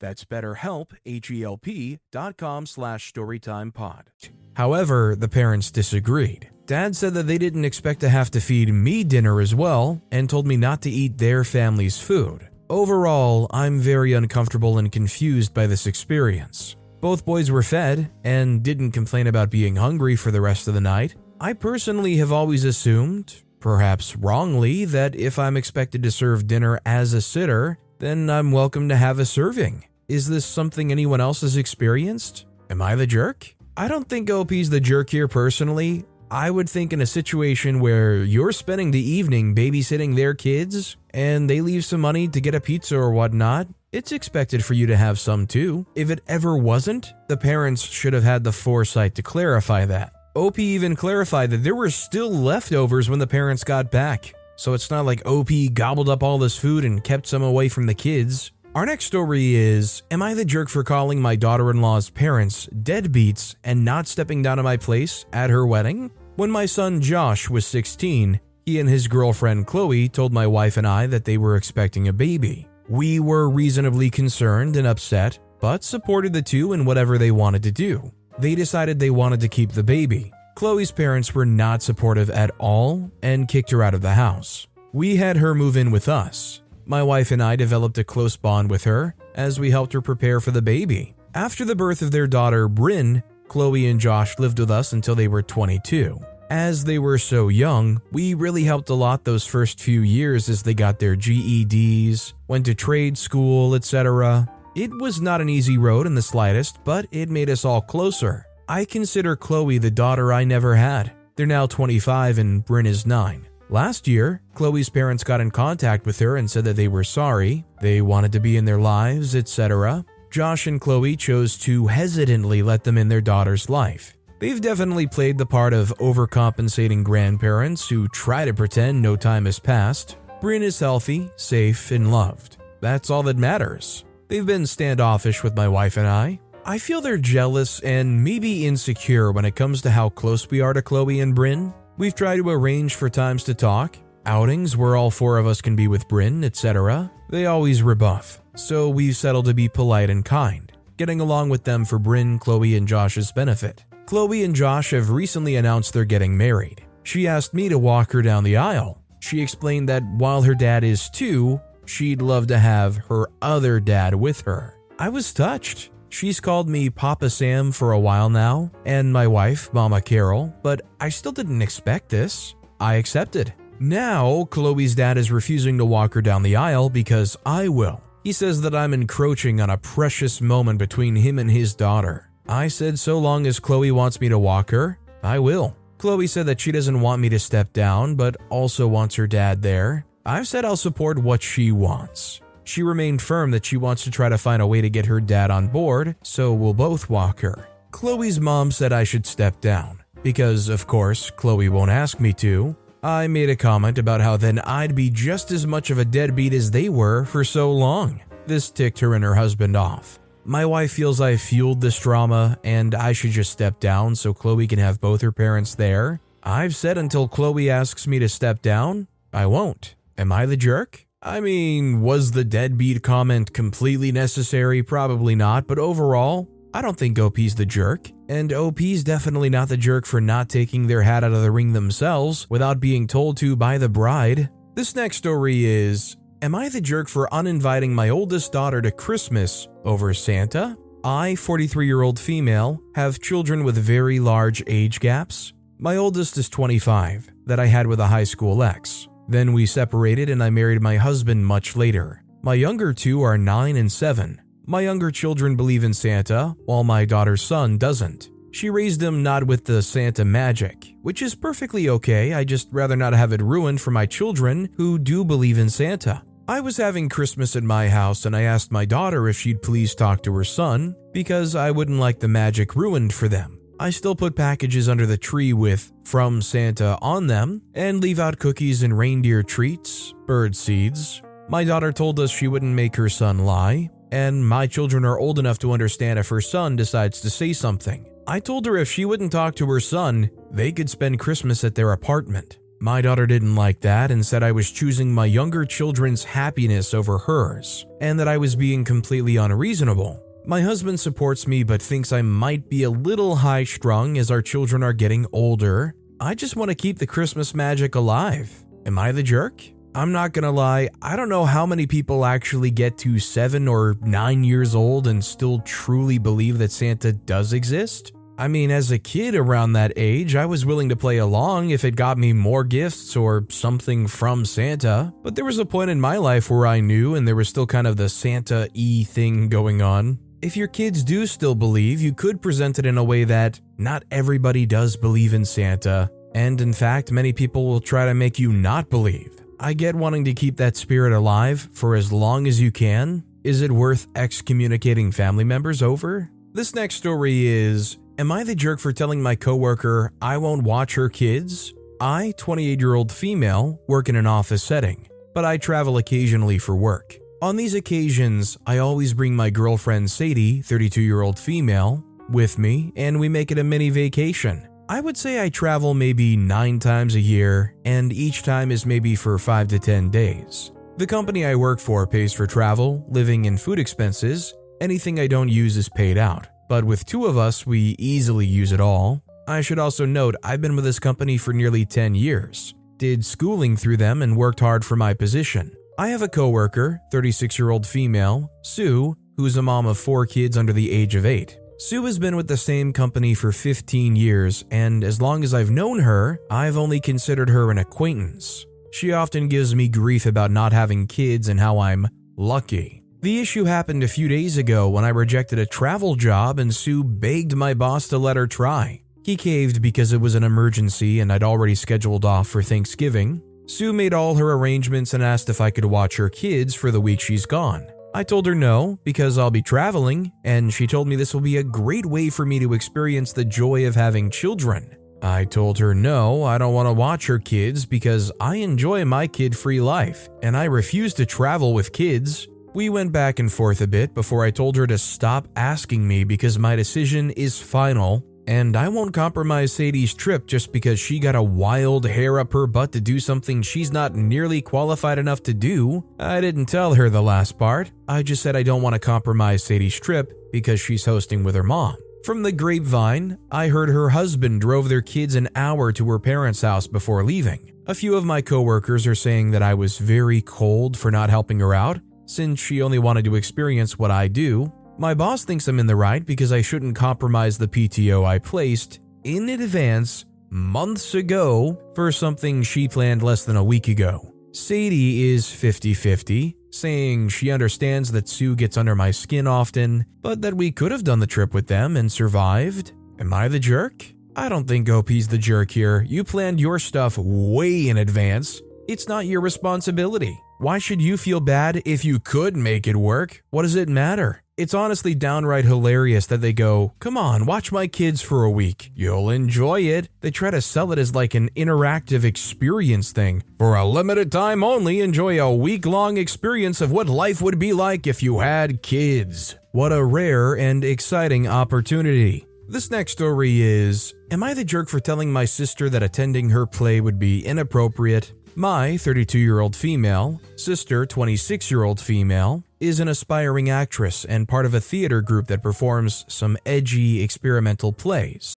That's 0.00 0.24
betterhelp, 0.24 0.92
H-E-L-P 1.06 1.98
dot 2.10 2.36
com 2.36 2.66
slash 2.66 3.12
storytimepod. 3.12 4.06
However, 4.54 5.14
the 5.14 5.28
parents 5.28 5.70
disagreed. 5.70 6.50
Dad 6.66 6.96
said 6.96 7.14
that 7.14 7.26
they 7.26 7.38
didn't 7.38 7.64
expect 7.64 8.00
to 8.00 8.08
have 8.08 8.30
to 8.32 8.40
feed 8.40 8.72
me 8.72 9.04
dinner 9.04 9.40
as 9.40 9.54
well 9.54 10.02
and 10.10 10.28
told 10.28 10.46
me 10.46 10.56
not 10.56 10.82
to 10.82 10.90
eat 10.90 11.18
their 11.18 11.44
family's 11.44 11.98
food. 11.98 12.48
Overall, 12.68 13.48
I'm 13.50 13.80
very 13.80 14.12
uncomfortable 14.12 14.78
and 14.78 14.92
confused 14.92 15.52
by 15.52 15.66
this 15.66 15.86
experience. 15.86 16.76
Both 17.00 17.24
boys 17.24 17.50
were 17.50 17.62
fed 17.62 18.12
and 18.24 18.62
didn't 18.62 18.92
complain 18.92 19.26
about 19.26 19.50
being 19.50 19.76
hungry 19.76 20.14
for 20.14 20.30
the 20.30 20.40
rest 20.40 20.68
of 20.68 20.74
the 20.74 20.80
night. 20.80 21.16
I 21.40 21.54
personally 21.54 22.16
have 22.18 22.30
always 22.30 22.64
assumed, 22.64 23.42
perhaps 23.58 24.14
wrongly, 24.14 24.84
that 24.84 25.16
if 25.16 25.38
I'm 25.38 25.56
expected 25.56 26.02
to 26.04 26.10
serve 26.10 26.46
dinner 26.46 26.78
as 26.86 27.14
a 27.14 27.20
sitter, 27.20 27.78
then 27.98 28.30
I'm 28.30 28.52
welcome 28.52 28.88
to 28.90 28.96
have 28.96 29.18
a 29.18 29.24
serving. 29.24 29.84
Is 30.10 30.28
this 30.28 30.44
something 30.44 30.90
anyone 30.90 31.20
else 31.20 31.42
has 31.42 31.56
experienced? 31.56 32.46
Am 32.68 32.82
I 32.82 32.96
the 32.96 33.06
jerk? 33.06 33.54
I 33.76 33.86
don't 33.86 34.08
think 34.08 34.28
OP's 34.28 34.68
the 34.68 34.80
jerk 34.80 35.08
here 35.08 35.28
personally. 35.28 36.04
I 36.32 36.50
would 36.50 36.68
think 36.68 36.92
in 36.92 37.00
a 37.00 37.06
situation 37.06 37.78
where 37.78 38.16
you're 38.16 38.50
spending 38.50 38.90
the 38.90 39.08
evening 39.08 39.54
babysitting 39.54 40.16
their 40.16 40.34
kids 40.34 40.96
and 41.14 41.48
they 41.48 41.60
leave 41.60 41.84
some 41.84 42.00
money 42.00 42.26
to 42.26 42.40
get 42.40 42.56
a 42.56 42.60
pizza 42.60 42.96
or 42.96 43.12
whatnot, 43.12 43.68
it's 43.92 44.10
expected 44.10 44.64
for 44.64 44.74
you 44.74 44.88
to 44.88 44.96
have 44.96 45.20
some 45.20 45.46
too. 45.46 45.86
If 45.94 46.10
it 46.10 46.24
ever 46.26 46.56
wasn't, 46.56 47.14
the 47.28 47.36
parents 47.36 47.82
should 47.82 48.12
have 48.12 48.24
had 48.24 48.42
the 48.42 48.50
foresight 48.50 49.14
to 49.14 49.22
clarify 49.22 49.84
that. 49.84 50.12
OP 50.34 50.58
even 50.58 50.96
clarified 50.96 51.50
that 51.50 51.58
there 51.58 51.76
were 51.76 51.88
still 51.88 52.32
leftovers 52.32 53.08
when 53.08 53.20
the 53.20 53.28
parents 53.28 53.62
got 53.62 53.92
back. 53.92 54.34
So 54.56 54.72
it's 54.72 54.90
not 54.90 55.06
like 55.06 55.24
OP 55.24 55.50
gobbled 55.72 56.08
up 56.08 56.24
all 56.24 56.38
this 56.38 56.58
food 56.58 56.84
and 56.84 57.04
kept 57.04 57.28
some 57.28 57.44
away 57.44 57.68
from 57.68 57.86
the 57.86 57.94
kids. 57.94 58.50
Our 58.72 58.86
next 58.86 59.06
story 59.06 59.56
is 59.56 60.04
Am 60.12 60.22
I 60.22 60.32
the 60.32 60.44
jerk 60.44 60.68
for 60.68 60.84
calling 60.84 61.20
my 61.20 61.34
daughter 61.34 61.72
in 61.72 61.80
law's 61.80 62.08
parents 62.08 62.68
deadbeats 62.68 63.56
and 63.64 63.84
not 63.84 64.06
stepping 64.06 64.42
down 64.42 64.58
to 64.58 64.62
my 64.62 64.76
place 64.76 65.26
at 65.32 65.50
her 65.50 65.66
wedding? 65.66 66.12
When 66.36 66.52
my 66.52 66.66
son 66.66 67.00
Josh 67.00 67.50
was 67.50 67.66
16, 67.66 68.38
he 68.66 68.78
and 68.78 68.88
his 68.88 69.08
girlfriend 69.08 69.66
Chloe 69.66 70.08
told 70.08 70.32
my 70.32 70.46
wife 70.46 70.76
and 70.76 70.86
I 70.86 71.08
that 71.08 71.24
they 71.24 71.36
were 71.36 71.56
expecting 71.56 72.06
a 72.06 72.12
baby. 72.12 72.68
We 72.88 73.18
were 73.18 73.50
reasonably 73.50 74.08
concerned 74.08 74.76
and 74.76 74.86
upset, 74.86 75.40
but 75.58 75.82
supported 75.82 76.32
the 76.32 76.40
two 76.40 76.72
in 76.72 76.84
whatever 76.84 77.18
they 77.18 77.32
wanted 77.32 77.64
to 77.64 77.72
do. 77.72 78.12
They 78.38 78.54
decided 78.54 79.00
they 79.00 79.10
wanted 79.10 79.40
to 79.40 79.48
keep 79.48 79.72
the 79.72 79.82
baby. 79.82 80.32
Chloe's 80.54 80.92
parents 80.92 81.34
were 81.34 81.46
not 81.46 81.82
supportive 81.82 82.30
at 82.30 82.52
all 82.58 83.10
and 83.20 83.48
kicked 83.48 83.72
her 83.72 83.82
out 83.82 83.94
of 83.94 84.02
the 84.02 84.14
house. 84.14 84.68
We 84.92 85.16
had 85.16 85.38
her 85.38 85.56
move 85.56 85.76
in 85.76 85.90
with 85.90 86.08
us. 86.08 86.62
My 86.90 87.04
wife 87.04 87.30
and 87.30 87.40
I 87.40 87.54
developed 87.54 87.98
a 87.98 88.02
close 88.02 88.34
bond 88.34 88.68
with 88.68 88.82
her 88.82 89.14
as 89.36 89.60
we 89.60 89.70
helped 89.70 89.92
her 89.92 90.02
prepare 90.02 90.40
for 90.40 90.50
the 90.50 90.60
baby. 90.60 91.14
After 91.36 91.64
the 91.64 91.76
birth 91.76 92.02
of 92.02 92.10
their 92.10 92.26
daughter, 92.26 92.66
Bryn, 92.66 93.22
Chloe 93.46 93.86
and 93.86 94.00
Josh 94.00 94.40
lived 94.40 94.58
with 94.58 94.72
us 94.72 94.92
until 94.92 95.14
they 95.14 95.28
were 95.28 95.40
22. 95.40 96.18
As 96.50 96.82
they 96.82 96.98
were 96.98 97.16
so 97.16 97.46
young, 97.46 98.02
we 98.10 98.34
really 98.34 98.64
helped 98.64 98.88
a 98.88 98.94
lot 98.94 99.22
those 99.22 99.46
first 99.46 99.78
few 99.78 100.00
years 100.00 100.48
as 100.48 100.64
they 100.64 100.74
got 100.74 100.98
their 100.98 101.14
GEDs, 101.14 102.32
went 102.48 102.66
to 102.66 102.74
trade 102.74 103.16
school, 103.16 103.76
etc. 103.76 104.48
It 104.74 104.90
was 104.92 105.20
not 105.20 105.40
an 105.40 105.48
easy 105.48 105.78
road 105.78 106.08
in 106.08 106.16
the 106.16 106.22
slightest, 106.22 106.80
but 106.82 107.06
it 107.12 107.28
made 107.28 107.50
us 107.50 107.64
all 107.64 107.82
closer. 107.82 108.46
I 108.68 108.84
consider 108.84 109.36
Chloe 109.36 109.78
the 109.78 109.92
daughter 109.92 110.32
I 110.32 110.42
never 110.42 110.74
had. 110.74 111.12
They're 111.36 111.46
now 111.46 111.66
25 111.66 112.38
and 112.38 112.64
Bryn 112.64 112.86
is 112.86 113.06
9. 113.06 113.46
Last 113.70 114.08
year, 114.08 114.42
Chloe's 114.54 114.88
parents 114.88 115.22
got 115.22 115.40
in 115.40 115.52
contact 115.52 116.04
with 116.04 116.18
her 116.18 116.36
and 116.36 116.50
said 116.50 116.64
that 116.64 116.74
they 116.74 116.88
were 116.88 117.04
sorry, 117.04 117.64
they 117.80 118.02
wanted 118.02 118.32
to 118.32 118.40
be 118.40 118.56
in 118.56 118.64
their 118.64 118.80
lives, 118.80 119.36
etc. 119.36 120.04
Josh 120.28 120.66
and 120.66 120.80
Chloe 120.80 121.14
chose 121.14 121.56
to 121.58 121.86
hesitantly 121.86 122.62
let 122.64 122.82
them 122.82 122.98
in 122.98 123.06
their 123.08 123.20
daughter's 123.20 123.70
life. 123.70 124.16
They've 124.40 124.60
definitely 124.60 125.06
played 125.06 125.38
the 125.38 125.46
part 125.46 125.72
of 125.72 125.94
overcompensating 125.98 127.04
grandparents 127.04 127.88
who 127.88 128.08
try 128.08 128.44
to 128.44 128.52
pretend 128.52 129.00
no 129.00 129.14
time 129.14 129.44
has 129.44 129.60
passed. 129.60 130.16
Bryn 130.40 130.64
is 130.64 130.80
healthy, 130.80 131.30
safe, 131.36 131.92
and 131.92 132.10
loved. 132.10 132.56
That's 132.80 133.08
all 133.08 133.22
that 133.24 133.36
matters. 133.36 134.04
They've 134.26 134.44
been 134.44 134.66
standoffish 134.66 135.44
with 135.44 135.54
my 135.54 135.68
wife 135.68 135.96
and 135.96 136.08
I. 136.08 136.40
I 136.64 136.78
feel 136.78 137.00
they're 137.00 137.18
jealous 137.18 137.78
and 137.80 138.24
maybe 138.24 138.66
insecure 138.66 139.30
when 139.30 139.44
it 139.44 139.54
comes 139.54 139.82
to 139.82 139.90
how 139.90 140.08
close 140.08 140.50
we 140.50 140.60
are 140.60 140.72
to 140.72 140.82
Chloe 140.82 141.20
and 141.20 141.36
Bryn. 141.36 141.72
We've 142.00 142.14
tried 142.14 142.38
to 142.38 142.48
arrange 142.48 142.94
for 142.94 143.10
times 143.10 143.44
to 143.44 143.52
talk, 143.52 143.98
outings 144.24 144.74
where 144.74 144.96
all 144.96 145.10
four 145.10 145.36
of 145.36 145.46
us 145.46 145.60
can 145.60 145.76
be 145.76 145.86
with 145.86 146.08
Bryn, 146.08 146.44
etc. 146.44 147.12
They 147.28 147.44
always 147.44 147.82
rebuff, 147.82 148.40
so 148.56 148.88
we've 148.88 149.14
settled 149.14 149.44
to 149.44 149.52
be 149.52 149.68
polite 149.68 150.08
and 150.08 150.24
kind, 150.24 150.72
getting 150.96 151.20
along 151.20 151.50
with 151.50 151.64
them 151.64 151.84
for 151.84 151.98
Bryn, 151.98 152.38
Chloe, 152.38 152.74
and 152.74 152.88
Josh's 152.88 153.32
benefit. 153.32 153.84
Chloe 154.06 154.44
and 154.44 154.56
Josh 154.56 154.92
have 154.92 155.10
recently 155.10 155.56
announced 155.56 155.92
they're 155.92 156.06
getting 156.06 156.34
married. 156.34 156.86
She 157.02 157.28
asked 157.28 157.52
me 157.52 157.68
to 157.68 157.78
walk 157.78 158.12
her 158.12 158.22
down 158.22 158.44
the 158.44 158.56
aisle. 158.56 159.02
She 159.18 159.42
explained 159.42 159.86
that 159.90 160.02
while 160.02 160.40
her 160.40 160.54
dad 160.54 160.84
is 160.84 161.10
too, 161.10 161.60
she'd 161.84 162.22
love 162.22 162.46
to 162.46 162.58
have 162.58 162.96
her 163.10 163.28
other 163.42 163.78
dad 163.78 164.14
with 164.14 164.40
her. 164.46 164.74
I 164.98 165.10
was 165.10 165.34
touched. 165.34 165.90
She's 166.10 166.40
called 166.40 166.68
me 166.68 166.90
Papa 166.90 167.30
Sam 167.30 167.70
for 167.70 167.92
a 167.92 168.00
while 168.00 168.28
now, 168.28 168.72
and 168.84 169.12
my 169.12 169.28
wife, 169.28 169.72
Mama 169.72 170.00
Carol, 170.00 170.52
but 170.60 170.80
I 171.00 171.08
still 171.08 171.30
didn't 171.30 171.62
expect 171.62 172.08
this. 172.08 172.56
I 172.80 172.96
accepted. 172.96 173.54
Now, 173.78 174.44
Chloe's 174.50 174.96
dad 174.96 175.16
is 175.16 175.30
refusing 175.30 175.78
to 175.78 175.84
walk 175.84 176.14
her 176.14 176.20
down 176.20 176.42
the 176.42 176.56
aisle 176.56 176.90
because 176.90 177.36
I 177.46 177.68
will. 177.68 178.02
He 178.24 178.32
says 178.32 178.60
that 178.62 178.74
I'm 178.74 178.92
encroaching 178.92 179.60
on 179.60 179.70
a 179.70 179.78
precious 179.78 180.40
moment 180.40 180.80
between 180.80 181.14
him 181.14 181.38
and 181.38 181.50
his 181.50 181.74
daughter. 181.74 182.28
I 182.48 182.66
said 182.66 182.98
so 182.98 183.18
long 183.18 183.46
as 183.46 183.60
Chloe 183.60 183.92
wants 183.92 184.20
me 184.20 184.28
to 184.28 184.38
walk 184.38 184.70
her, 184.70 184.98
I 185.22 185.38
will. 185.38 185.76
Chloe 185.98 186.26
said 186.26 186.46
that 186.46 186.60
she 186.60 186.72
doesn't 186.72 187.00
want 187.00 187.22
me 187.22 187.28
to 187.28 187.38
step 187.38 187.72
down, 187.72 188.16
but 188.16 188.36
also 188.48 188.88
wants 188.88 189.14
her 189.14 189.28
dad 189.28 189.62
there, 189.62 190.04
I've 190.26 190.48
said 190.48 190.64
I'll 190.64 190.76
support 190.76 191.18
what 191.18 191.42
she 191.42 191.72
wants. 191.72 192.40
She 192.70 192.84
remained 192.84 193.20
firm 193.20 193.50
that 193.50 193.66
she 193.66 193.76
wants 193.76 194.04
to 194.04 194.12
try 194.12 194.28
to 194.28 194.38
find 194.38 194.62
a 194.62 194.66
way 194.66 194.80
to 194.80 194.88
get 194.88 195.06
her 195.06 195.20
dad 195.20 195.50
on 195.50 195.66
board, 195.66 196.14
so 196.22 196.54
we'll 196.54 196.72
both 196.72 197.10
walk 197.10 197.40
her. 197.40 197.68
Chloe's 197.90 198.38
mom 198.38 198.70
said 198.70 198.92
I 198.92 199.02
should 199.02 199.26
step 199.26 199.60
down, 199.60 200.04
because, 200.22 200.68
of 200.68 200.86
course, 200.86 201.30
Chloe 201.30 201.68
won't 201.68 201.90
ask 201.90 202.20
me 202.20 202.32
to. 202.34 202.76
I 203.02 203.26
made 203.26 203.50
a 203.50 203.56
comment 203.56 203.98
about 203.98 204.20
how 204.20 204.36
then 204.36 204.60
I'd 204.60 204.94
be 204.94 205.10
just 205.10 205.50
as 205.50 205.66
much 205.66 205.90
of 205.90 205.98
a 205.98 206.04
deadbeat 206.04 206.52
as 206.52 206.70
they 206.70 206.88
were 206.88 207.24
for 207.24 207.42
so 207.42 207.72
long. 207.72 208.22
This 208.46 208.70
ticked 208.70 209.00
her 209.00 209.14
and 209.16 209.24
her 209.24 209.34
husband 209.34 209.76
off. 209.76 210.20
My 210.44 210.64
wife 210.64 210.92
feels 210.92 211.20
I 211.20 211.38
fueled 211.38 211.80
this 211.80 211.98
drama 211.98 212.56
and 212.62 212.94
I 212.94 213.14
should 213.14 213.32
just 213.32 213.50
step 213.50 213.80
down 213.80 214.14
so 214.14 214.32
Chloe 214.32 214.68
can 214.68 214.78
have 214.78 215.00
both 215.00 215.22
her 215.22 215.32
parents 215.32 215.74
there. 215.74 216.20
I've 216.44 216.76
said 216.76 216.98
until 216.98 217.26
Chloe 217.26 217.68
asks 217.68 218.06
me 218.06 218.20
to 218.20 218.28
step 218.28 218.62
down, 218.62 219.08
I 219.32 219.46
won't. 219.46 219.96
Am 220.16 220.30
I 220.30 220.46
the 220.46 220.56
jerk? 220.56 221.08
I 221.22 221.40
mean, 221.40 222.00
was 222.00 222.32
the 222.32 222.44
deadbeat 222.44 223.02
comment 223.02 223.52
completely 223.52 224.10
necessary? 224.10 224.82
Probably 224.82 225.34
not, 225.34 225.66
but 225.66 225.78
overall, 225.78 226.48
I 226.72 226.80
don't 226.80 226.96
think 226.96 227.18
OP's 227.18 227.54
the 227.54 227.66
jerk. 227.66 228.10
And 228.30 228.54
OP's 228.54 229.04
definitely 229.04 229.50
not 229.50 229.68
the 229.68 229.76
jerk 229.76 230.06
for 230.06 230.22
not 230.22 230.48
taking 230.48 230.86
their 230.86 231.02
hat 231.02 231.22
out 231.22 231.32
of 231.32 231.42
the 231.42 231.50
ring 231.50 231.74
themselves 231.74 232.48
without 232.48 232.80
being 232.80 233.06
told 233.06 233.36
to 233.38 233.54
by 233.54 233.76
the 233.76 233.88
bride. 233.88 234.48
This 234.74 234.96
next 234.96 235.18
story 235.18 235.66
is 235.66 236.16
Am 236.40 236.54
I 236.54 236.70
the 236.70 236.80
jerk 236.80 237.06
for 237.06 237.32
uninviting 237.34 237.94
my 237.94 238.08
oldest 238.08 238.50
daughter 238.50 238.80
to 238.80 238.90
Christmas 238.90 239.68
over 239.84 240.14
Santa? 240.14 240.74
I, 241.04 241.34
43 241.34 241.84
year 241.84 242.00
old 242.00 242.18
female, 242.18 242.80
have 242.94 243.20
children 243.20 243.62
with 243.62 243.76
very 243.76 244.20
large 244.20 244.62
age 244.66 245.00
gaps. 245.00 245.52
My 245.78 245.96
oldest 245.96 246.38
is 246.38 246.48
25, 246.48 247.30
that 247.44 247.60
I 247.60 247.66
had 247.66 247.86
with 247.86 248.00
a 248.00 248.06
high 248.06 248.24
school 248.24 248.62
ex. 248.62 249.09
Then 249.30 249.52
we 249.52 249.64
separated 249.64 250.28
and 250.28 250.42
I 250.42 250.50
married 250.50 250.82
my 250.82 250.96
husband 250.96 251.46
much 251.46 251.76
later. 251.76 252.24
My 252.42 252.54
younger 252.54 252.92
two 252.92 253.22
are 253.22 253.38
9 253.38 253.76
and 253.76 253.90
7. 253.90 254.40
My 254.66 254.80
younger 254.80 255.12
children 255.12 255.54
believe 255.54 255.84
in 255.84 255.94
Santa, 255.94 256.56
while 256.64 256.82
my 256.82 257.04
daughter's 257.04 257.40
son 257.40 257.78
doesn't. 257.78 258.28
She 258.50 258.70
raised 258.70 258.98
them 258.98 259.22
not 259.22 259.44
with 259.44 259.64
the 259.64 259.82
Santa 259.82 260.24
magic, 260.24 260.94
which 261.02 261.22
is 261.22 261.36
perfectly 261.36 261.88
okay, 261.88 262.34
I 262.34 262.42
just 262.42 262.66
rather 262.72 262.96
not 262.96 263.12
have 263.12 263.32
it 263.32 263.40
ruined 263.40 263.80
for 263.80 263.92
my 263.92 264.04
children 264.04 264.68
who 264.76 264.98
do 264.98 265.24
believe 265.24 265.58
in 265.58 265.70
Santa. 265.70 266.24
I 266.48 266.58
was 266.58 266.76
having 266.76 267.08
Christmas 267.08 267.54
at 267.54 267.62
my 267.62 267.88
house 267.88 268.26
and 268.26 268.34
I 268.34 268.42
asked 268.42 268.72
my 268.72 268.84
daughter 268.84 269.28
if 269.28 269.36
she'd 269.38 269.62
please 269.62 269.94
talk 269.94 270.24
to 270.24 270.34
her 270.34 270.42
son 270.42 270.96
because 271.12 271.54
I 271.54 271.70
wouldn't 271.70 272.00
like 272.00 272.18
the 272.18 272.26
magic 272.26 272.74
ruined 272.74 273.14
for 273.14 273.28
them. 273.28 273.59
I 273.80 273.88
still 273.88 274.14
put 274.14 274.36
packages 274.36 274.90
under 274.90 275.06
the 275.06 275.16
tree 275.16 275.54
with 275.54 275.90
From 276.04 276.42
Santa 276.42 276.98
on 277.00 277.28
them 277.28 277.62
and 277.74 278.02
leave 278.02 278.18
out 278.18 278.38
cookies 278.38 278.82
and 278.82 278.96
reindeer 278.96 279.42
treats, 279.42 280.12
bird 280.26 280.54
seeds. 280.54 281.22
My 281.48 281.64
daughter 281.64 281.90
told 281.90 282.20
us 282.20 282.30
she 282.30 282.46
wouldn't 282.46 282.74
make 282.74 282.94
her 282.96 283.08
son 283.08 283.38
lie, 283.38 283.88
and 284.12 284.46
my 284.46 284.66
children 284.66 285.06
are 285.06 285.18
old 285.18 285.38
enough 285.38 285.58
to 285.60 285.72
understand 285.72 286.18
if 286.18 286.28
her 286.28 286.42
son 286.42 286.76
decides 286.76 287.22
to 287.22 287.30
say 287.30 287.54
something. 287.54 288.04
I 288.26 288.38
told 288.38 288.66
her 288.66 288.76
if 288.76 288.90
she 288.90 289.06
wouldn't 289.06 289.32
talk 289.32 289.54
to 289.54 289.66
her 289.70 289.80
son, 289.80 290.28
they 290.50 290.72
could 290.72 290.90
spend 290.90 291.18
Christmas 291.18 291.64
at 291.64 291.74
their 291.74 291.92
apartment. 291.92 292.58
My 292.80 293.00
daughter 293.00 293.26
didn't 293.26 293.54
like 293.54 293.80
that 293.80 294.10
and 294.10 294.24
said 294.26 294.42
I 294.42 294.52
was 294.52 294.70
choosing 294.70 295.10
my 295.10 295.24
younger 295.24 295.64
children's 295.64 296.22
happiness 296.22 296.92
over 296.92 297.16
hers, 297.16 297.86
and 298.02 298.20
that 298.20 298.28
I 298.28 298.36
was 298.36 298.54
being 298.54 298.84
completely 298.84 299.36
unreasonable. 299.36 300.22
My 300.46 300.62
husband 300.62 300.98
supports 300.98 301.46
me 301.46 301.62
but 301.62 301.82
thinks 301.82 302.12
I 302.12 302.22
might 302.22 302.68
be 302.68 302.82
a 302.82 302.90
little 302.90 303.36
high 303.36 303.64
strung 303.64 304.16
as 304.18 304.30
our 304.30 304.42
children 304.42 304.82
are 304.82 304.92
getting 304.92 305.26
older. 305.32 305.94
I 306.18 306.34
just 306.34 306.56
want 306.56 306.70
to 306.70 306.74
keep 306.74 306.98
the 306.98 307.06
Christmas 307.06 307.54
magic 307.54 307.94
alive. 307.94 308.50
Am 308.86 308.98
I 308.98 309.12
the 309.12 309.22
jerk? 309.22 309.62
I'm 309.94 310.12
not 310.12 310.32
gonna 310.32 310.52
lie, 310.52 310.88
I 311.02 311.16
don't 311.16 311.28
know 311.28 311.44
how 311.44 311.66
many 311.66 311.86
people 311.86 312.24
actually 312.24 312.70
get 312.70 312.96
to 312.98 313.18
7 313.18 313.66
or 313.66 313.96
9 314.00 314.44
years 314.44 314.74
old 314.74 315.08
and 315.08 315.24
still 315.24 315.58
truly 315.60 316.18
believe 316.18 316.58
that 316.58 316.70
Santa 316.70 317.12
does 317.12 317.52
exist. 317.52 318.12
I 318.38 318.48
mean, 318.48 318.70
as 318.70 318.90
a 318.90 318.98
kid 318.98 319.34
around 319.34 319.74
that 319.74 319.92
age, 319.96 320.36
I 320.36 320.46
was 320.46 320.64
willing 320.64 320.88
to 320.88 320.96
play 320.96 321.18
along 321.18 321.70
if 321.70 321.84
it 321.84 321.96
got 321.96 322.16
me 322.16 322.32
more 322.32 322.64
gifts 322.64 323.14
or 323.14 323.44
something 323.50 324.06
from 324.06 324.46
Santa. 324.46 325.12
But 325.22 325.34
there 325.34 325.44
was 325.44 325.58
a 325.58 325.66
point 325.66 325.90
in 325.90 326.00
my 326.00 326.16
life 326.16 326.50
where 326.50 326.66
I 326.66 326.80
knew 326.80 327.16
and 327.16 327.28
there 327.28 327.36
was 327.36 327.48
still 327.50 327.66
kind 327.66 327.86
of 327.86 327.96
the 327.98 328.08
Santa 328.08 328.70
E 328.72 329.04
thing 329.04 329.48
going 329.50 329.82
on. 329.82 330.18
If 330.42 330.56
your 330.56 330.68
kids 330.68 331.04
do 331.04 331.26
still 331.26 331.54
believe, 331.54 332.00
you 332.00 332.14
could 332.14 332.40
present 332.40 332.78
it 332.78 332.86
in 332.86 332.96
a 332.96 333.04
way 333.04 333.24
that 333.24 333.60
not 333.76 334.04
everybody 334.10 334.64
does 334.64 334.96
believe 334.96 335.34
in 335.34 335.44
Santa. 335.44 336.10
And 336.34 336.58
in 336.62 336.72
fact, 336.72 337.12
many 337.12 337.34
people 337.34 337.66
will 337.66 337.80
try 337.80 338.06
to 338.06 338.14
make 338.14 338.38
you 338.38 338.50
not 338.50 338.88
believe. 338.88 339.38
I 339.58 339.74
get 339.74 339.94
wanting 339.94 340.24
to 340.24 340.32
keep 340.32 340.56
that 340.56 340.78
spirit 340.78 341.12
alive 341.12 341.68
for 341.74 341.94
as 341.94 342.10
long 342.10 342.46
as 342.46 342.58
you 342.58 342.72
can. 342.72 343.22
Is 343.44 343.60
it 343.60 343.70
worth 343.70 344.06
excommunicating 344.16 345.12
family 345.12 345.44
members 345.44 345.82
over? 345.82 346.30
This 346.54 346.74
next 346.74 346.94
story 346.94 347.46
is 347.46 347.98
Am 348.18 348.32
I 348.32 348.42
the 348.42 348.54
jerk 348.54 348.80
for 348.80 348.94
telling 348.94 349.20
my 349.20 349.34
coworker 349.34 350.10
I 350.22 350.38
won't 350.38 350.62
watch 350.62 350.94
her 350.94 351.10
kids? 351.10 351.74
I, 352.00 352.32
28 352.38 352.80
year 352.80 352.94
old 352.94 353.12
female, 353.12 353.78
work 353.88 354.08
in 354.08 354.16
an 354.16 354.26
office 354.26 354.62
setting, 354.62 355.06
but 355.34 355.44
I 355.44 355.58
travel 355.58 355.98
occasionally 355.98 356.56
for 356.56 356.74
work. 356.74 357.18
On 357.42 357.56
these 357.56 357.72
occasions, 357.72 358.58
I 358.66 358.78
always 358.78 359.14
bring 359.14 359.34
my 359.34 359.48
girlfriend 359.48 360.10
Sadie, 360.10 360.60
32 360.60 361.00
year 361.00 361.22
old 361.22 361.38
female, 361.38 362.04
with 362.28 362.58
me, 362.58 362.92
and 362.96 363.18
we 363.18 363.30
make 363.30 363.50
it 363.50 363.58
a 363.58 363.64
mini 363.64 363.88
vacation. 363.88 364.68
I 364.90 365.00
would 365.00 365.16
say 365.16 365.42
I 365.42 365.48
travel 365.48 365.94
maybe 365.94 366.36
nine 366.36 366.78
times 366.78 367.14
a 367.14 367.20
year, 367.20 367.74
and 367.86 368.12
each 368.12 368.42
time 368.42 368.70
is 368.70 368.84
maybe 368.84 369.16
for 369.16 369.38
5 369.38 369.68
to 369.68 369.78
10 369.78 370.10
days. 370.10 370.72
The 370.98 371.06
company 371.06 371.46
I 371.46 371.54
work 371.54 371.80
for 371.80 372.06
pays 372.06 372.34
for 372.34 372.46
travel, 372.46 373.06
living, 373.08 373.46
and 373.46 373.58
food 373.58 373.78
expenses. 373.78 374.52
Anything 374.82 375.18
I 375.18 375.26
don't 375.26 375.48
use 375.48 375.78
is 375.78 375.88
paid 375.88 376.18
out. 376.18 376.46
But 376.68 376.84
with 376.84 377.06
two 377.06 377.24
of 377.24 377.38
us, 377.38 377.66
we 377.66 377.96
easily 377.98 378.44
use 378.44 378.72
it 378.72 378.82
all. 378.82 379.22
I 379.48 379.62
should 379.62 379.78
also 379.78 380.04
note 380.04 380.34
I've 380.44 380.60
been 380.60 380.76
with 380.76 380.84
this 380.84 380.98
company 380.98 381.38
for 381.38 381.54
nearly 381.54 381.86
10 381.86 382.14
years, 382.14 382.74
did 382.98 383.24
schooling 383.24 383.78
through 383.78 383.96
them, 383.96 384.20
and 384.20 384.36
worked 384.36 384.60
hard 384.60 384.84
for 384.84 384.94
my 384.94 385.14
position. 385.14 385.74
I 386.00 386.08
have 386.08 386.22
a 386.22 386.28
coworker, 386.28 387.02
36 387.12 387.58
year 387.58 387.68
old 387.68 387.86
female, 387.86 388.50
Sue, 388.62 389.14
who's 389.36 389.58
a 389.58 389.62
mom 389.62 389.84
of 389.84 389.98
four 389.98 390.24
kids 390.24 390.56
under 390.56 390.72
the 390.72 390.90
age 390.90 391.14
of 391.14 391.26
eight. 391.26 391.58
Sue 391.76 392.06
has 392.06 392.18
been 392.18 392.36
with 392.36 392.48
the 392.48 392.56
same 392.56 392.94
company 392.94 393.34
for 393.34 393.52
15 393.52 394.16
years, 394.16 394.64
and 394.70 395.04
as 395.04 395.20
long 395.20 395.44
as 395.44 395.52
I've 395.52 395.70
known 395.70 395.98
her, 395.98 396.40
I've 396.50 396.78
only 396.78 397.00
considered 397.00 397.50
her 397.50 397.70
an 397.70 397.76
acquaintance. 397.76 398.64
She 398.92 399.12
often 399.12 399.46
gives 399.46 399.74
me 399.74 399.88
grief 399.88 400.24
about 400.24 400.50
not 400.50 400.72
having 400.72 401.06
kids 401.06 401.48
and 401.48 401.60
how 401.60 401.80
I'm 401.80 402.08
lucky. 402.38 403.02
The 403.20 403.38
issue 403.38 403.64
happened 403.64 404.02
a 404.02 404.08
few 404.08 404.26
days 404.26 404.56
ago 404.56 404.88
when 404.88 405.04
I 405.04 405.10
rejected 405.10 405.58
a 405.58 405.66
travel 405.66 406.14
job 406.14 406.58
and 406.58 406.74
Sue 406.74 407.04
begged 407.04 407.54
my 407.54 407.74
boss 407.74 408.08
to 408.08 408.16
let 408.16 408.38
her 408.38 408.46
try. 408.46 409.02
He 409.22 409.36
caved 409.36 409.82
because 409.82 410.14
it 410.14 410.20
was 410.22 410.34
an 410.34 410.44
emergency 410.44 411.20
and 411.20 411.30
I'd 411.30 411.42
already 411.42 411.74
scheduled 411.74 412.24
off 412.24 412.48
for 412.48 412.62
Thanksgiving. 412.62 413.42
Sue 413.70 413.92
made 413.92 414.12
all 414.12 414.34
her 414.34 414.52
arrangements 414.54 415.14
and 415.14 415.22
asked 415.22 415.48
if 415.48 415.60
I 415.60 415.70
could 415.70 415.84
watch 415.84 416.16
her 416.16 416.28
kids 416.28 416.74
for 416.74 416.90
the 416.90 417.00
week 417.00 417.20
she's 417.20 417.46
gone. 417.46 417.86
I 418.12 418.24
told 418.24 418.44
her 418.46 418.54
no, 418.56 418.98
because 419.04 419.38
I'll 419.38 419.52
be 419.52 419.62
traveling, 419.62 420.32
and 420.42 420.74
she 420.74 420.88
told 420.88 421.06
me 421.06 421.14
this 421.14 421.32
will 421.32 421.40
be 421.40 421.58
a 421.58 421.62
great 421.62 422.04
way 422.04 422.30
for 422.30 422.44
me 422.44 422.58
to 422.58 422.74
experience 422.74 423.32
the 423.32 423.44
joy 423.44 423.86
of 423.86 423.94
having 423.94 424.28
children. 424.28 424.96
I 425.22 425.44
told 425.44 425.78
her 425.78 425.94
no, 425.94 426.42
I 426.42 426.58
don't 426.58 426.74
want 426.74 426.88
to 426.88 426.92
watch 426.92 427.28
her 427.28 427.38
kids 427.38 427.86
because 427.86 428.32
I 428.40 428.56
enjoy 428.56 429.04
my 429.04 429.28
kid 429.28 429.56
free 429.56 429.80
life, 429.80 430.28
and 430.42 430.56
I 430.56 430.64
refuse 430.64 431.14
to 431.14 431.24
travel 431.24 431.72
with 431.72 431.92
kids. 431.92 432.48
We 432.74 432.88
went 432.88 433.12
back 433.12 433.38
and 433.38 433.52
forth 433.52 433.82
a 433.82 433.86
bit 433.86 434.14
before 434.14 434.44
I 434.44 434.50
told 434.50 434.74
her 434.78 434.86
to 434.88 434.98
stop 434.98 435.46
asking 435.54 436.06
me 436.08 436.24
because 436.24 436.58
my 436.58 436.74
decision 436.74 437.30
is 437.30 437.60
final 437.60 438.24
and 438.46 438.76
I 438.76 438.88
won't 438.88 439.14
compromise 439.14 439.72
Sadie's 439.72 440.14
trip 440.14 440.46
just 440.46 440.72
because 440.72 440.98
she 440.98 441.18
got 441.18 441.34
a 441.34 441.42
wild 441.42 442.06
hair 442.06 442.38
up 442.38 442.52
her 442.52 442.66
butt 442.66 442.92
to 442.92 443.00
do 443.00 443.20
something 443.20 443.62
she's 443.62 443.92
not 443.92 444.14
nearly 444.14 444.60
qualified 444.60 445.18
enough 445.18 445.42
to 445.44 445.54
do. 445.54 446.04
I 446.18 446.40
didn't 446.40 446.66
tell 446.66 446.94
her 446.94 447.08
the 447.08 447.22
last 447.22 447.58
part. 447.58 447.92
I 448.08 448.22
just 448.22 448.42
said 448.42 448.56
I 448.56 448.62
don't 448.62 448.82
want 448.82 448.94
to 448.94 448.98
compromise 448.98 449.64
Sadie's 449.64 449.98
trip 449.98 450.32
because 450.52 450.80
she's 450.80 451.04
hosting 451.04 451.44
with 451.44 451.54
her 451.54 451.62
mom. 451.62 451.96
From 452.24 452.42
the 452.42 452.52
grapevine, 452.52 453.38
I 453.50 453.68
heard 453.68 453.88
her 453.88 454.10
husband 454.10 454.60
drove 454.60 454.88
their 454.88 455.00
kids 455.00 455.36
an 455.36 455.48
hour 455.56 455.90
to 455.92 456.08
her 456.10 456.18
parents' 456.18 456.60
house 456.60 456.86
before 456.86 457.24
leaving. 457.24 457.72
A 457.86 457.94
few 457.94 458.14
of 458.14 458.26
my 458.26 458.42
coworkers 458.42 459.06
are 459.06 459.14
saying 459.14 459.52
that 459.52 459.62
I 459.62 459.74
was 459.74 459.96
very 459.96 460.42
cold 460.42 460.98
for 460.98 461.10
not 461.10 461.30
helping 461.30 461.60
her 461.60 461.72
out, 461.72 461.98
since 462.26 462.60
she 462.60 462.82
only 462.82 462.98
wanted 462.98 463.24
to 463.24 463.36
experience 463.36 463.98
what 463.98 464.10
I 464.10 464.28
do, 464.28 464.70
my 465.00 465.14
boss 465.14 465.44
thinks 465.44 465.66
I'm 465.66 465.80
in 465.80 465.86
the 465.86 465.96
right 465.96 466.24
because 466.24 466.52
I 466.52 466.60
shouldn't 466.60 466.94
compromise 466.94 467.56
the 467.56 467.66
PTO 467.66 468.26
I 468.26 468.38
placed 468.38 469.00
in 469.24 469.48
advance 469.48 470.26
months 470.50 471.14
ago 471.14 471.80
for 471.94 472.12
something 472.12 472.62
she 472.62 472.86
planned 472.86 473.22
less 473.22 473.46
than 473.46 473.56
a 473.56 473.64
week 473.64 473.88
ago. 473.88 474.34
Sadie 474.52 475.32
is 475.32 475.50
50 475.50 475.94
50, 475.94 476.54
saying 476.70 477.30
she 477.30 477.50
understands 477.50 478.12
that 478.12 478.28
Sue 478.28 478.54
gets 478.54 478.76
under 478.76 478.94
my 478.94 479.10
skin 479.10 479.46
often, 479.46 480.04
but 480.20 480.42
that 480.42 480.52
we 480.52 480.70
could 480.70 480.92
have 480.92 481.04
done 481.04 481.20
the 481.20 481.26
trip 481.26 481.54
with 481.54 481.66
them 481.66 481.96
and 481.96 482.12
survived. 482.12 482.92
Am 483.18 483.32
I 483.32 483.48
the 483.48 483.58
jerk? 483.58 484.04
I 484.36 484.50
don't 484.50 484.68
think 484.68 484.90
OP's 484.90 485.28
the 485.28 485.38
jerk 485.38 485.70
here. 485.70 486.02
You 486.02 486.24
planned 486.24 486.60
your 486.60 486.78
stuff 486.78 487.16
way 487.16 487.88
in 487.88 487.96
advance. 487.96 488.60
It's 488.86 489.08
not 489.08 489.24
your 489.24 489.40
responsibility. 489.40 490.38
Why 490.58 490.76
should 490.78 491.00
you 491.00 491.16
feel 491.16 491.40
bad 491.40 491.80
if 491.86 492.04
you 492.04 492.18
could 492.20 492.54
make 492.54 492.86
it 492.86 492.96
work? 492.96 493.42
What 493.48 493.62
does 493.62 493.76
it 493.76 493.88
matter? 493.88 494.42
It's 494.60 494.74
honestly 494.74 495.14
downright 495.14 495.64
hilarious 495.64 496.26
that 496.26 496.42
they 496.42 496.52
go, 496.52 496.92
Come 496.98 497.16
on, 497.16 497.46
watch 497.46 497.72
my 497.72 497.86
kids 497.86 498.20
for 498.20 498.44
a 498.44 498.50
week. 498.50 498.92
You'll 498.94 499.30
enjoy 499.30 499.80
it. 499.80 500.10
They 500.20 500.30
try 500.30 500.50
to 500.50 500.60
sell 500.60 500.92
it 500.92 500.98
as 500.98 501.14
like 501.14 501.34
an 501.34 501.48
interactive 501.56 502.24
experience 502.24 503.10
thing. 503.10 503.42
For 503.56 503.74
a 503.74 503.86
limited 503.86 504.30
time 504.30 504.62
only, 504.62 505.00
enjoy 505.00 505.40
a 505.40 505.50
week 505.50 505.86
long 505.86 506.18
experience 506.18 506.82
of 506.82 506.92
what 506.92 507.08
life 507.08 507.40
would 507.40 507.58
be 507.58 507.72
like 507.72 508.06
if 508.06 508.22
you 508.22 508.40
had 508.40 508.82
kids. 508.82 509.56
What 509.72 509.92
a 509.92 510.04
rare 510.04 510.54
and 510.58 510.84
exciting 510.84 511.48
opportunity. 511.48 512.46
This 512.68 512.90
next 512.90 513.12
story 513.12 513.62
is 513.62 514.12
Am 514.30 514.42
I 514.42 514.52
the 514.52 514.62
jerk 514.62 514.90
for 514.90 515.00
telling 515.00 515.32
my 515.32 515.46
sister 515.46 515.88
that 515.88 516.02
attending 516.02 516.50
her 516.50 516.66
play 516.66 517.00
would 517.00 517.18
be 517.18 517.46
inappropriate? 517.46 518.34
My 518.56 518.98
32 518.98 519.38
year 519.38 519.60
old 519.60 519.74
female, 519.74 520.38
sister, 520.56 521.06
26 521.06 521.70
year 521.70 521.82
old 521.82 521.98
female, 521.98 522.62
is 522.80 522.98
an 522.98 523.08
aspiring 523.08 523.68
actress 523.68 524.24
and 524.24 524.48
part 524.48 524.64
of 524.64 524.74
a 524.74 524.80
theater 524.80 525.20
group 525.20 525.46
that 525.48 525.62
performs 525.62 526.24
some 526.28 526.56
edgy 526.64 527.22
experimental 527.22 527.92
plays. 527.92 528.54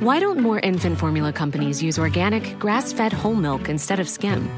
Why 0.00 0.18
don't 0.18 0.40
more 0.40 0.58
infant 0.58 0.98
formula 0.98 1.32
companies 1.32 1.80
use 1.80 1.98
organic, 1.98 2.58
grass 2.58 2.92
fed 2.92 3.12
whole 3.12 3.36
milk 3.36 3.68
instead 3.68 4.00
of 4.00 4.08
skim? 4.08 4.50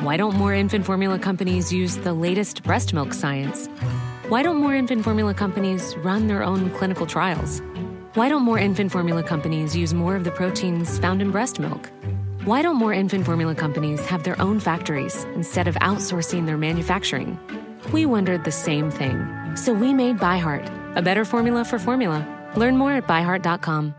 Why 0.00 0.16
don't 0.16 0.34
more 0.34 0.54
infant 0.54 0.84
formula 0.84 1.18
companies 1.18 1.72
use 1.72 1.96
the 1.98 2.12
latest 2.12 2.64
breast 2.64 2.92
milk 2.92 3.12
science? 3.12 3.68
Why 4.28 4.42
don't 4.42 4.56
more 4.56 4.74
infant 4.74 5.04
formula 5.04 5.34
companies 5.34 5.94
run 5.98 6.26
their 6.26 6.42
own 6.42 6.70
clinical 6.70 7.06
trials? 7.06 7.60
Why 8.14 8.28
don't 8.28 8.42
more 8.42 8.58
infant 8.58 8.90
formula 8.90 9.22
companies 9.22 9.76
use 9.76 9.94
more 9.94 10.16
of 10.16 10.24
the 10.24 10.30
proteins 10.32 10.98
found 10.98 11.22
in 11.22 11.30
breast 11.30 11.60
milk? 11.60 11.90
Why 12.46 12.62
don't 12.62 12.76
more 12.76 12.94
infant 12.94 13.26
formula 13.26 13.54
companies 13.54 14.00
have 14.06 14.24
their 14.24 14.40
own 14.40 14.60
factories 14.60 15.24
instead 15.34 15.68
of 15.68 15.74
outsourcing 15.82 16.46
their 16.46 16.56
manufacturing? 16.56 17.38
We 17.92 18.06
wondered 18.06 18.44
the 18.44 18.50
same 18.50 18.90
thing. 18.90 19.26
So 19.56 19.74
we 19.74 19.92
made 19.92 20.16
ByHeart, 20.16 20.96
a 20.96 21.02
better 21.02 21.26
formula 21.26 21.66
for 21.66 21.78
formula. 21.78 22.26
Learn 22.56 22.78
more 22.78 22.92
at 22.92 23.06
byheart.com. 23.06 23.94